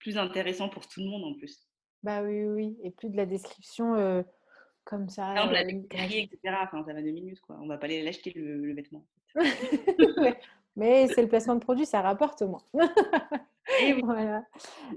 plus 0.00 0.18
intéressant 0.18 0.68
pour 0.68 0.86
tout 0.86 1.00
le 1.00 1.06
monde 1.06 1.24
en 1.24 1.34
plus. 1.38 1.69
Bah 2.02 2.22
oui, 2.22 2.46
oui, 2.46 2.76
et 2.82 2.90
plus 2.90 3.10
de 3.10 3.16
la 3.16 3.26
description 3.26 4.24
comme 4.84 5.08
ça. 5.08 5.22
Par 5.34 5.52
exemple, 5.52 5.88
la 5.92 6.04
etc. 6.04 6.38
Enfin, 6.62 6.84
ça 6.84 6.92
va 6.92 7.02
deux 7.02 7.10
minutes, 7.10 7.40
quoi. 7.40 7.56
On 7.60 7.66
va 7.66 7.78
pas 7.78 7.86
aller 7.86 8.02
l'acheter 8.02 8.32
le, 8.34 8.74
vêtement. 8.74 9.04
Mais 10.76 11.08
c'est 11.08 11.22
le 11.22 11.28
placement 11.28 11.54
de 11.54 11.60
produit, 11.60 11.86
ça 11.86 12.00
rapporte 12.00 12.42
au 12.42 12.48
moins. 12.48 12.62
voilà. 14.02 14.44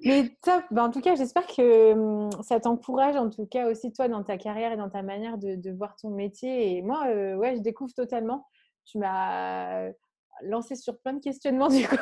Mais 0.04 0.30
top. 0.42 0.64
Bah, 0.72 0.84
en 0.84 0.92
tout 0.92 1.02
cas, 1.02 1.16
j'espère 1.16 1.46
que 1.46 1.94
mmh, 1.94 2.44
ça 2.44 2.60
t'encourage, 2.60 3.16
en 3.16 3.30
tout 3.30 3.46
cas 3.46 3.70
aussi 3.70 3.92
toi, 3.92 4.08
dans 4.08 4.24
ta 4.24 4.38
carrière 4.38 4.72
et 4.72 4.78
dans 4.78 4.90
ta 4.90 5.04
manière 5.04 5.38
de, 5.38 5.72
voir 5.72 5.96
ton 5.96 6.10
métier. 6.10 6.78
Et 6.78 6.82
moi, 6.82 7.06
ouais, 7.36 7.56
je 7.56 7.62
découvre 7.62 7.94
totalement. 7.94 8.48
Tu 8.86 8.98
m'as 8.98 9.90
lancé 10.42 10.76
sur 10.76 11.00
plein 11.00 11.14
de 11.14 11.22
questionnements 11.22 11.68
du 11.70 11.88
coup. 11.88 11.96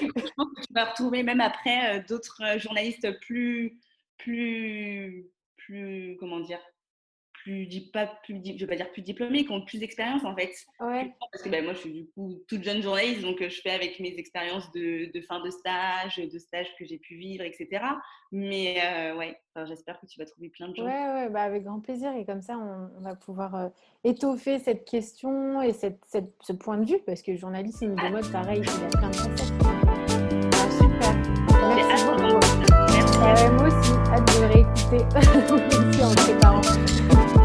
je 0.00 0.32
pense 0.36 0.48
que 0.56 0.60
tu 0.66 0.72
vas 0.72 0.86
retrouver 0.86 1.22
même 1.22 1.40
après 1.40 2.00
d'autres 2.08 2.58
journalistes 2.58 3.18
plus 3.20 3.78
plus, 4.22 5.26
plus 5.56 6.16
comment 6.18 6.40
dire, 6.40 6.60
plus, 7.42 7.68
pas, 7.92 8.06
plus, 8.22 8.40
je 8.44 8.58
vais 8.58 8.66
pas 8.66 8.76
dire 8.76 8.90
plus 8.92 9.02
diplômés, 9.02 9.44
qui 9.44 9.52
ont 9.52 9.64
plus 9.64 9.78
d'expérience 9.78 10.24
en 10.24 10.34
fait. 10.36 10.52
Parce 10.78 11.42
que 11.42 11.48
ben, 11.48 11.64
moi, 11.64 11.72
je 11.72 11.78
suis 11.78 11.92
du 11.92 12.06
coup 12.10 12.42
toute 12.48 12.62
jeune 12.62 12.82
journaliste, 12.82 13.22
donc 13.22 13.38
je 13.40 13.60
fais 13.60 13.70
avec 13.70 13.98
mes 14.00 14.14
expériences 14.18 14.70
de, 14.72 15.10
de, 15.12 15.20
fin 15.22 15.42
de 15.42 15.50
stage, 15.50 16.16
de 16.16 16.38
stage 16.38 16.68
que 16.78 16.84
j'ai 16.84 16.98
pu 16.98 17.16
vivre, 17.16 17.44
etc. 17.44 17.84
Mais 18.32 18.76
euh, 18.84 19.16
ouais, 19.16 19.38
j'espère 19.66 20.00
que 20.00 20.06
tu 20.06 20.18
vas 20.18 20.26
trouver 20.26 20.50
plein 20.50 20.68
de 20.68 20.76
gens. 20.76 20.84
Ouais, 20.84 21.12
ouais 21.12 21.28
bah, 21.30 21.42
avec 21.42 21.64
grand 21.64 21.80
plaisir. 21.80 22.12
Et 22.16 22.24
comme 22.24 22.42
ça, 22.42 22.58
on, 22.58 23.00
va 23.00 23.14
pouvoir 23.14 23.54
euh, 23.54 23.68
étoffer 24.04 24.58
cette 24.58 24.84
question 24.84 25.62
et 25.62 25.72
cette, 25.72 26.04
cette, 26.06 26.34
ce 26.42 26.52
point 26.52 26.78
de 26.78 26.84
vue, 26.84 27.00
parce 27.06 27.22
que 27.22 27.36
journalisme 27.36 27.94
de 27.94 28.08
mode, 28.10 28.30
pareil, 28.30 28.60
il 28.60 28.66
y 28.66 28.84
a 28.84 28.88
plein 28.88 29.10
de 29.10 29.16
concepts. 29.16 29.79
Moi 33.52 33.68
aussi, 33.68 33.92
hâte 34.12 34.38
de 34.38 34.44
réécouter 34.52 35.04
en 36.04 36.14
préparant. 36.14 37.39